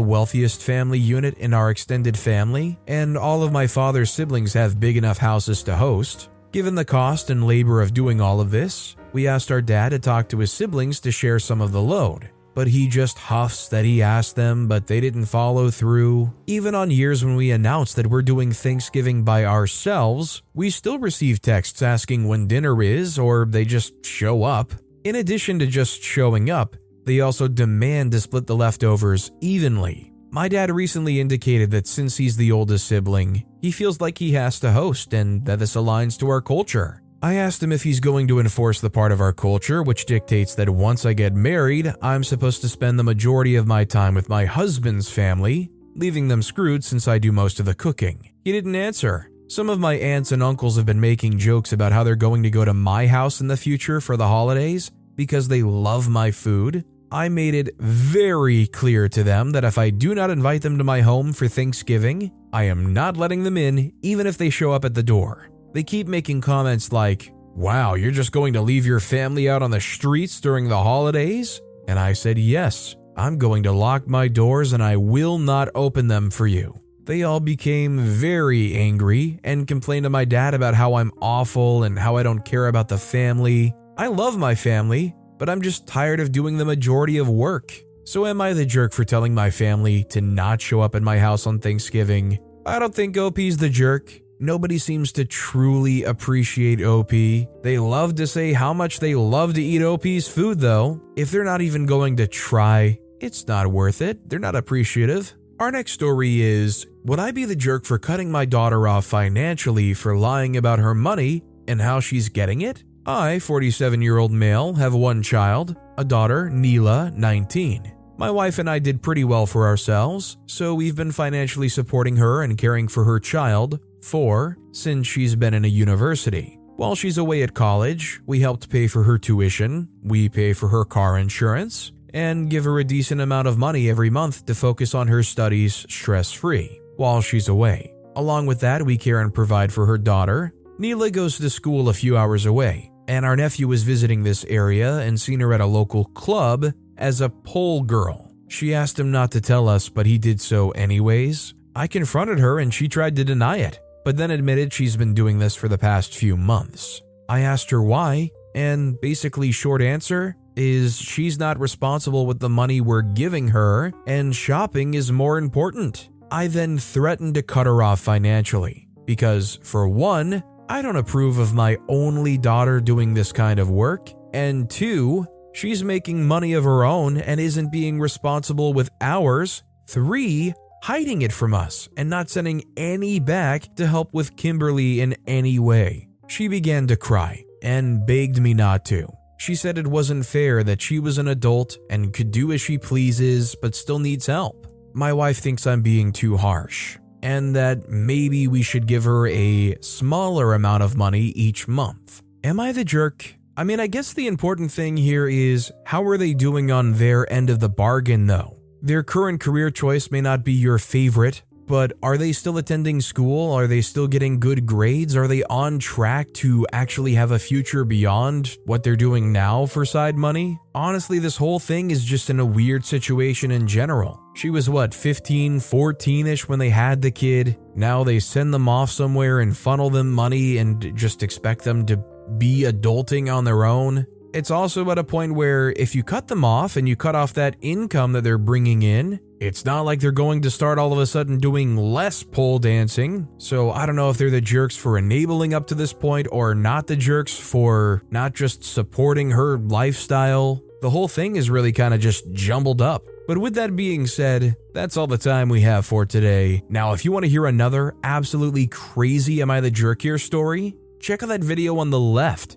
wealthiest 0.00 0.62
family 0.62 0.98
unit 0.98 1.36
in 1.38 1.52
our 1.52 1.70
extended 1.70 2.16
family, 2.16 2.78
and 2.86 3.18
all 3.18 3.42
of 3.42 3.52
my 3.52 3.66
father's 3.66 4.10
siblings 4.10 4.54
have 4.54 4.80
big 4.80 4.96
enough 4.96 5.18
houses 5.18 5.62
to 5.64 5.76
host. 5.76 6.30
Given 6.52 6.74
the 6.74 6.84
cost 6.84 7.30
and 7.30 7.46
labor 7.46 7.82
of 7.82 7.92
doing 7.92 8.20
all 8.20 8.40
of 8.40 8.50
this, 8.50 8.96
we 9.12 9.28
asked 9.28 9.50
our 9.50 9.60
dad 9.60 9.90
to 9.90 9.98
talk 9.98 10.28
to 10.30 10.38
his 10.38 10.52
siblings 10.52 11.00
to 11.00 11.10
share 11.10 11.38
some 11.38 11.60
of 11.60 11.72
the 11.72 11.82
load. 11.82 12.30
But 12.54 12.68
he 12.68 12.88
just 12.88 13.18
huffs 13.18 13.68
that 13.68 13.84
he 13.84 14.02
asked 14.02 14.34
them, 14.34 14.66
but 14.66 14.86
they 14.86 15.00
didn't 15.00 15.26
follow 15.26 15.70
through. 15.70 16.32
Even 16.46 16.74
on 16.74 16.90
years 16.90 17.24
when 17.24 17.36
we 17.36 17.50
announced 17.50 17.96
that 17.96 18.06
we're 18.06 18.22
doing 18.22 18.50
Thanksgiving 18.50 19.24
by 19.24 19.44
ourselves, 19.44 20.42
we 20.54 20.70
still 20.70 20.98
receive 20.98 21.42
texts 21.42 21.82
asking 21.82 22.26
when 22.26 22.48
dinner 22.48 22.82
is, 22.82 23.18
or 23.18 23.46
they 23.46 23.64
just 23.64 24.04
show 24.04 24.42
up. 24.42 24.72
In 25.04 25.16
addition 25.16 25.58
to 25.60 25.66
just 25.66 26.02
showing 26.02 26.50
up, 26.50 26.76
they 27.10 27.18
also 27.18 27.48
demand 27.48 28.12
to 28.12 28.20
split 28.20 28.46
the 28.46 28.54
leftovers 28.54 29.32
evenly. 29.40 30.12
My 30.30 30.46
dad 30.46 30.70
recently 30.70 31.18
indicated 31.18 31.72
that 31.72 31.88
since 31.88 32.16
he's 32.16 32.36
the 32.36 32.52
oldest 32.52 32.86
sibling, 32.86 33.44
he 33.60 33.72
feels 33.72 34.00
like 34.00 34.16
he 34.16 34.30
has 34.34 34.60
to 34.60 34.70
host 34.70 35.12
and 35.12 35.44
that 35.44 35.58
this 35.58 35.74
aligns 35.74 36.16
to 36.20 36.28
our 36.28 36.40
culture. 36.40 37.02
I 37.20 37.34
asked 37.34 37.60
him 37.60 37.72
if 37.72 37.82
he's 37.82 37.98
going 37.98 38.28
to 38.28 38.38
enforce 38.38 38.80
the 38.80 38.90
part 38.90 39.10
of 39.10 39.20
our 39.20 39.32
culture 39.32 39.82
which 39.82 40.06
dictates 40.06 40.54
that 40.54 40.70
once 40.70 41.04
I 41.04 41.14
get 41.14 41.34
married, 41.34 41.92
I'm 42.00 42.22
supposed 42.22 42.60
to 42.60 42.68
spend 42.68 42.96
the 42.96 43.02
majority 43.02 43.56
of 43.56 43.66
my 43.66 43.82
time 43.82 44.14
with 44.14 44.28
my 44.28 44.44
husband's 44.44 45.10
family, 45.10 45.68
leaving 45.96 46.28
them 46.28 46.42
screwed 46.42 46.84
since 46.84 47.08
I 47.08 47.18
do 47.18 47.32
most 47.32 47.58
of 47.58 47.66
the 47.66 47.74
cooking. 47.74 48.30
He 48.44 48.52
didn't 48.52 48.76
answer. 48.76 49.32
Some 49.48 49.68
of 49.68 49.80
my 49.80 49.94
aunts 49.94 50.30
and 50.30 50.44
uncles 50.44 50.76
have 50.76 50.86
been 50.86 51.00
making 51.00 51.40
jokes 51.40 51.72
about 51.72 51.90
how 51.90 52.04
they're 52.04 52.14
going 52.14 52.44
to 52.44 52.50
go 52.50 52.64
to 52.64 52.72
my 52.72 53.08
house 53.08 53.40
in 53.40 53.48
the 53.48 53.56
future 53.56 54.00
for 54.00 54.16
the 54.16 54.28
holidays 54.28 54.92
because 55.20 55.48
they 55.48 55.62
love 55.62 56.08
my 56.08 56.30
food. 56.30 56.82
I 57.12 57.28
made 57.28 57.54
it 57.54 57.76
very 57.78 58.68
clear 58.68 59.08
to 59.08 59.24
them 59.24 59.50
that 59.52 59.64
if 59.64 59.78
I 59.78 59.90
do 59.90 60.14
not 60.14 60.30
invite 60.30 60.62
them 60.62 60.78
to 60.78 60.84
my 60.84 61.00
home 61.00 61.32
for 61.32 61.48
Thanksgiving, 61.48 62.30
I 62.52 62.64
am 62.64 62.92
not 62.92 63.16
letting 63.16 63.42
them 63.42 63.56
in, 63.56 63.92
even 64.02 64.26
if 64.28 64.38
they 64.38 64.50
show 64.50 64.72
up 64.72 64.84
at 64.84 64.94
the 64.94 65.02
door. 65.02 65.50
They 65.72 65.82
keep 65.82 66.06
making 66.06 66.40
comments 66.40 66.92
like, 66.92 67.32
Wow, 67.56 67.94
you're 67.94 68.12
just 68.12 68.30
going 68.30 68.52
to 68.52 68.60
leave 68.60 68.86
your 68.86 69.00
family 69.00 69.50
out 69.50 69.60
on 69.60 69.72
the 69.72 69.80
streets 69.80 70.40
during 70.40 70.68
the 70.68 70.80
holidays? 70.80 71.60
And 71.88 71.98
I 71.98 72.12
said, 72.12 72.38
Yes, 72.38 72.94
I'm 73.16 73.38
going 73.38 73.64
to 73.64 73.72
lock 73.72 74.06
my 74.06 74.28
doors 74.28 74.72
and 74.72 74.82
I 74.82 74.96
will 74.96 75.38
not 75.38 75.68
open 75.74 76.06
them 76.06 76.30
for 76.30 76.46
you. 76.46 76.80
They 77.04 77.24
all 77.24 77.40
became 77.40 77.98
very 77.98 78.76
angry 78.76 79.40
and 79.42 79.66
complained 79.66 80.04
to 80.04 80.10
my 80.10 80.24
dad 80.24 80.54
about 80.54 80.74
how 80.74 80.94
I'm 80.94 81.10
awful 81.20 81.82
and 81.82 81.98
how 81.98 82.16
I 82.16 82.22
don't 82.22 82.44
care 82.44 82.68
about 82.68 82.88
the 82.88 82.98
family. 82.98 83.74
I 83.96 84.06
love 84.06 84.38
my 84.38 84.54
family, 84.54 85.14
but 85.40 85.48
I'm 85.48 85.62
just 85.62 85.88
tired 85.88 86.20
of 86.20 86.30
doing 86.30 86.58
the 86.58 86.66
majority 86.66 87.16
of 87.16 87.28
work. 87.28 87.72
So, 88.04 88.26
am 88.26 88.40
I 88.42 88.52
the 88.52 88.66
jerk 88.66 88.92
for 88.92 89.04
telling 89.04 89.34
my 89.34 89.50
family 89.50 90.04
to 90.10 90.20
not 90.20 90.60
show 90.60 90.82
up 90.82 90.94
at 90.94 91.02
my 91.02 91.18
house 91.18 91.46
on 91.46 91.58
Thanksgiving? 91.58 92.38
I 92.66 92.78
don't 92.78 92.94
think 92.94 93.16
OP's 93.16 93.56
the 93.56 93.70
jerk. 93.70 94.12
Nobody 94.38 94.76
seems 94.78 95.12
to 95.12 95.24
truly 95.24 96.04
appreciate 96.04 96.82
OP. 96.82 97.10
They 97.10 97.78
love 97.78 98.14
to 98.16 98.26
say 98.26 98.52
how 98.52 98.74
much 98.74 99.00
they 99.00 99.14
love 99.14 99.54
to 99.54 99.62
eat 99.62 99.82
OP's 99.82 100.28
food, 100.28 100.60
though. 100.60 101.00
If 101.16 101.30
they're 101.30 101.44
not 101.44 101.62
even 101.62 101.86
going 101.86 102.16
to 102.16 102.26
try, 102.26 102.98
it's 103.18 103.46
not 103.48 103.66
worth 103.66 104.02
it. 104.02 104.28
They're 104.28 104.38
not 104.38 104.56
appreciative. 104.56 105.34
Our 105.58 105.70
next 105.70 105.92
story 105.92 106.42
is 106.42 106.86
Would 107.04 107.18
I 107.18 107.30
be 107.30 107.46
the 107.46 107.56
jerk 107.56 107.86
for 107.86 107.98
cutting 107.98 108.30
my 108.30 108.44
daughter 108.44 108.86
off 108.86 109.06
financially 109.06 109.94
for 109.94 110.16
lying 110.16 110.58
about 110.58 110.80
her 110.80 110.94
money 110.94 111.44
and 111.66 111.80
how 111.80 112.00
she's 112.00 112.28
getting 112.28 112.60
it? 112.60 112.84
I, 113.06 113.38
47 113.38 114.02
year 114.02 114.18
old 114.18 114.32
male, 114.32 114.74
have 114.74 114.94
one 114.94 115.22
child, 115.22 115.76
a 115.96 116.04
daughter, 116.04 116.50
Neela, 116.50 117.10
19. 117.16 117.92
My 118.18 118.30
wife 118.30 118.58
and 118.58 118.68
I 118.68 118.78
did 118.78 119.00
pretty 119.00 119.24
well 119.24 119.46
for 119.46 119.66
ourselves, 119.66 120.36
so 120.46 120.74
we've 120.74 120.96
been 120.96 121.10
financially 121.10 121.70
supporting 121.70 122.16
her 122.16 122.42
and 122.42 122.58
caring 122.58 122.86
for 122.86 123.04
her 123.04 123.18
child, 123.18 123.80
4, 124.02 124.58
since 124.72 125.06
she's 125.06 125.34
been 125.34 125.54
in 125.54 125.64
a 125.64 125.68
university. 125.68 126.58
While 126.76 126.94
she's 126.94 127.16
away 127.16 127.42
at 127.42 127.54
college, 127.54 128.20
we 128.26 128.40
helped 128.40 128.68
pay 128.68 128.86
for 128.86 129.02
her 129.04 129.16
tuition, 129.16 129.88
we 130.02 130.28
pay 130.28 130.52
for 130.52 130.68
her 130.68 130.84
car 130.84 131.18
insurance, 131.18 131.92
and 132.12 132.50
give 132.50 132.64
her 132.64 132.78
a 132.78 132.84
decent 132.84 133.22
amount 133.22 133.48
of 133.48 133.56
money 133.56 133.88
every 133.88 134.10
month 134.10 134.44
to 134.46 134.54
focus 134.54 134.94
on 134.94 135.08
her 135.08 135.22
studies 135.22 135.86
stress 135.88 136.30
free 136.30 136.80
while 136.96 137.22
she's 137.22 137.48
away. 137.48 137.94
Along 138.16 138.44
with 138.44 138.60
that, 138.60 138.84
we 138.84 138.98
care 138.98 139.20
and 139.20 139.32
provide 139.32 139.72
for 139.72 139.86
her 139.86 139.96
daughter. 139.96 140.52
Neela 140.80 141.10
goes 141.10 141.38
to 141.38 141.50
school 141.50 141.88
a 141.88 141.94
few 141.94 142.16
hours 142.16 142.46
away, 142.46 142.90
and 143.06 143.24
our 143.24 143.36
nephew 143.36 143.68
was 143.68 143.84
visiting 143.84 144.24
this 144.24 144.44
area 144.48 144.98
and 144.98 145.20
seen 145.20 145.38
her 145.38 145.52
at 145.52 145.60
a 145.60 145.66
local 145.66 146.06
club 146.06 146.66
as 146.96 147.20
a 147.20 147.28
pole 147.28 147.82
girl. 147.82 148.32
She 148.48 148.74
asked 148.74 148.98
him 148.98 149.12
not 149.12 149.30
to 149.32 149.40
tell 149.40 149.68
us, 149.68 149.88
but 149.88 150.06
he 150.06 150.18
did 150.18 150.40
so 150.40 150.70
anyways. 150.70 151.54
I 151.76 151.86
confronted 151.86 152.40
her 152.40 152.58
and 152.58 152.74
she 152.74 152.88
tried 152.88 153.14
to 153.16 153.24
deny 153.24 153.58
it 153.58 153.78
but 154.04 154.16
then 154.16 154.30
admitted 154.30 154.72
she's 154.72 154.96
been 154.96 155.14
doing 155.14 155.38
this 155.38 155.54
for 155.54 155.68
the 155.68 155.78
past 155.78 156.14
few 156.14 156.36
months. 156.36 157.02
I 157.28 157.40
asked 157.40 157.70
her 157.70 157.82
why, 157.82 158.30
and 158.54 159.00
basically, 159.00 159.52
short 159.52 159.82
answer 159.82 160.36
is 160.56 160.98
she's 160.98 161.38
not 161.38 161.60
responsible 161.60 162.26
with 162.26 162.40
the 162.40 162.48
money 162.48 162.80
we're 162.80 163.02
giving 163.02 163.48
her, 163.48 163.92
and 164.06 164.34
shopping 164.34 164.94
is 164.94 165.12
more 165.12 165.38
important. 165.38 166.08
I 166.30 166.48
then 166.48 166.78
threatened 166.78 167.34
to 167.34 167.42
cut 167.42 167.66
her 167.66 167.82
off 167.82 168.00
financially, 168.00 168.88
because 169.04 169.58
for 169.62 169.88
one, 169.88 170.42
I 170.70 170.82
don't 170.82 170.94
approve 170.94 171.38
of 171.38 171.52
my 171.52 171.78
only 171.88 172.38
daughter 172.38 172.80
doing 172.80 173.12
this 173.12 173.32
kind 173.32 173.58
of 173.58 173.70
work, 173.70 174.08
and 174.32 174.70
two, 174.70 175.26
she's 175.52 175.82
making 175.82 176.24
money 176.24 176.52
of 176.52 176.62
her 176.62 176.84
own 176.84 177.16
and 177.16 177.40
isn't 177.40 177.72
being 177.72 177.98
responsible 177.98 178.72
with 178.72 178.88
ours. 179.00 179.64
Three, 179.88 180.54
hiding 180.84 181.22
it 181.22 181.32
from 181.32 181.54
us 181.54 181.88
and 181.96 182.08
not 182.08 182.30
sending 182.30 182.62
any 182.76 183.18
back 183.18 183.74
to 183.74 183.86
help 183.88 184.14
with 184.14 184.36
Kimberly 184.36 185.00
in 185.00 185.16
any 185.26 185.58
way. 185.58 186.06
She 186.28 186.46
began 186.46 186.86
to 186.86 186.96
cry 186.96 187.42
and 187.64 188.06
begged 188.06 188.40
me 188.40 188.54
not 188.54 188.84
to. 188.84 189.08
She 189.38 189.56
said 189.56 189.76
it 189.76 189.88
wasn't 189.88 190.24
fair 190.24 190.62
that 190.62 190.80
she 190.80 191.00
was 191.00 191.18
an 191.18 191.26
adult 191.26 191.76
and 191.90 192.12
could 192.12 192.30
do 192.30 192.52
as 192.52 192.60
she 192.60 192.78
pleases 192.78 193.56
but 193.60 193.74
still 193.74 193.98
needs 193.98 194.26
help. 194.26 194.68
My 194.94 195.12
wife 195.12 195.38
thinks 195.38 195.66
I'm 195.66 195.82
being 195.82 196.12
too 196.12 196.36
harsh 196.36 196.99
and 197.22 197.54
that 197.56 197.88
maybe 197.88 198.48
we 198.48 198.62
should 198.62 198.86
give 198.86 199.04
her 199.04 199.26
a 199.26 199.76
smaller 199.80 200.54
amount 200.54 200.82
of 200.82 200.96
money 200.96 201.32
each 201.36 201.68
month. 201.68 202.22
Am 202.42 202.58
I 202.58 202.72
the 202.72 202.84
jerk? 202.84 203.34
I 203.56 203.64
mean, 203.64 203.80
I 203.80 203.86
guess 203.88 204.12
the 204.12 204.26
important 204.26 204.72
thing 204.72 204.96
here 204.96 205.28
is 205.28 205.70
how 205.86 206.04
are 206.04 206.16
they 206.16 206.32
doing 206.32 206.70
on 206.70 206.94
their 206.94 207.30
end 207.30 207.50
of 207.50 207.60
the 207.60 207.68
bargain 207.68 208.26
though? 208.26 208.56
Their 208.80 209.02
current 209.02 209.40
career 209.40 209.70
choice 209.70 210.10
may 210.10 210.22
not 210.22 210.42
be 210.42 210.54
your 210.54 210.78
favorite, 210.78 211.42
but 211.70 211.92
are 212.02 212.18
they 212.18 212.32
still 212.32 212.58
attending 212.58 213.00
school? 213.00 213.52
Are 213.52 213.68
they 213.68 213.80
still 213.80 214.08
getting 214.08 214.40
good 214.40 214.66
grades? 214.66 215.14
Are 215.14 215.28
they 215.28 215.44
on 215.44 215.78
track 215.78 216.32
to 216.32 216.66
actually 216.72 217.14
have 217.14 217.30
a 217.30 217.38
future 217.38 217.84
beyond 217.84 218.58
what 218.64 218.82
they're 218.82 218.96
doing 218.96 219.30
now 219.32 219.66
for 219.66 219.84
side 219.84 220.16
money? 220.16 220.58
Honestly, 220.74 221.20
this 221.20 221.36
whole 221.36 221.60
thing 221.60 221.92
is 221.92 222.04
just 222.04 222.28
in 222.28 222.40
a 222.40 222.44
weird 222.44 222.84
situation 222.84 223.52
in 223.52 223.68
general. 223.68 224.20
She 224.34 224.50
was 224.50 224.68
what, 224.68 224.92
15, 224.92 225.60
14 225.60 226.26
ish 226.26 226.48
when 226.48 226.58
they 226.58 226.70
had 226.70 227.02
the 227.02 227.12
kid. 227.12 227.56
Now 227.76 228.02
they 228.02 228.18
send 228.18 228.52
them 228.52 228.68
off 228.68 228.90
somewhere 228.90 229.38
and 229.38 229.56
funnel 229.56 229.90
them 229.90 230.10
money 230.10 230.58
and 230.58 230.96
just 230.96 231.22
expect 231.22 231.62
them 231.62 231.86
to 231.86 232.02
be 232.36 232.62
adulting 232.62 233.32
on 233.32 233.44
their 233.44 233.64
own. 233.64 234.06
It's 234.32 234.50
also 234.50 234.88
at 234.90 234.98
a 234.98 235.04
point 235.04 235.34
where 235.34 235.70
if 235.70 235.94
you 235.94 236.02
cut 236.02 236.28
them 236.28 236.44
off 236.44 236.76
and 236.76 236.88
you 236.88 236.94
cut 236.94 237.14
off 237.14 237.34
that 237.34 237.56
income 237.60 238.12
that 238.12 238.22
they're 238.22 238.38
bringing 238.38 238.82
in, 238.82 239.20
it's 239.40 239.64
not 239.64 239.82
like 239.82 240.00
they're 240.00 240.12
going 240.12 240.42
to 240.42 240.50
start 240.50 240.78
all 240.78 240.92
of 240.92 240.98
a 240.98 241.06
sudden 241.06 241.38
doing 241.38 241.76
less 241.76 242.22
pole 242.22 242.58
dancing. 242.58 243.26
So 243.38 243.72
I 243.72 243.86
don't 243.86 243.96
know 243.96 244.10
if 244.10 244.18
they're 244.18 244.30
the 244.30 244.40
jerks 244.40 244.76
for 244.76 244.98
enabling 244.98 245.54
up 245.54 245.66
to 245.68 245.74
this 245.74 245.92
point 245.92 246.28
or 246.30 246.54
not 246.54 246.86
the 246.86 246.96
jerks 246.96 247.36
for 247.36 248.02
not 248.10 248.34
just 248.34 248.62
supporting 248.62 249.30
her 249.30 249.58
lifestyle. 249.58 250.62
The 250.80 250.90
whole 250.90 251.08
thing 251.08 251.36
is 251.36 251.50
really 251.50 251.72
kind 251.72 251.92
of 251.92 252.00
just 252.00 252.30
jumbled 252.32 252.80
up. 252.80 253.04
But 253.26 253.38
with 253.38 253.54
that 253.54 253.76
being 253.76 254.06
said, 254.06 254.56
that's 254.74 254.96
all 254.96 255.06
the 255.06 255.18
time 255.18 255.48
we 255.48 255.62
have 255.62 255.86
for 255.86 256.04
today. 256.06 256.62
Now, 256.68 256.92
if 256.92 257.04
you 257.04 257.12
want 257.12 257.24
to 257.24 257.30
hear 257.30 257.46
another 257.46 257.94
absolutely 258.04 258.66
crazy 258.66 259.40
Am 259.42 259.50
I 259.50 259.60
the 259.60 259.70
Jerk 259.70 260.02
here 260.02 260.18
story, 260.18 260.76
check 261.00 261.22
out 261.22 261.28
that 261.28 261.42
video 261.42 261.78
on 261.78 261.90
the 261.90 262.00
left. 262.00 262.56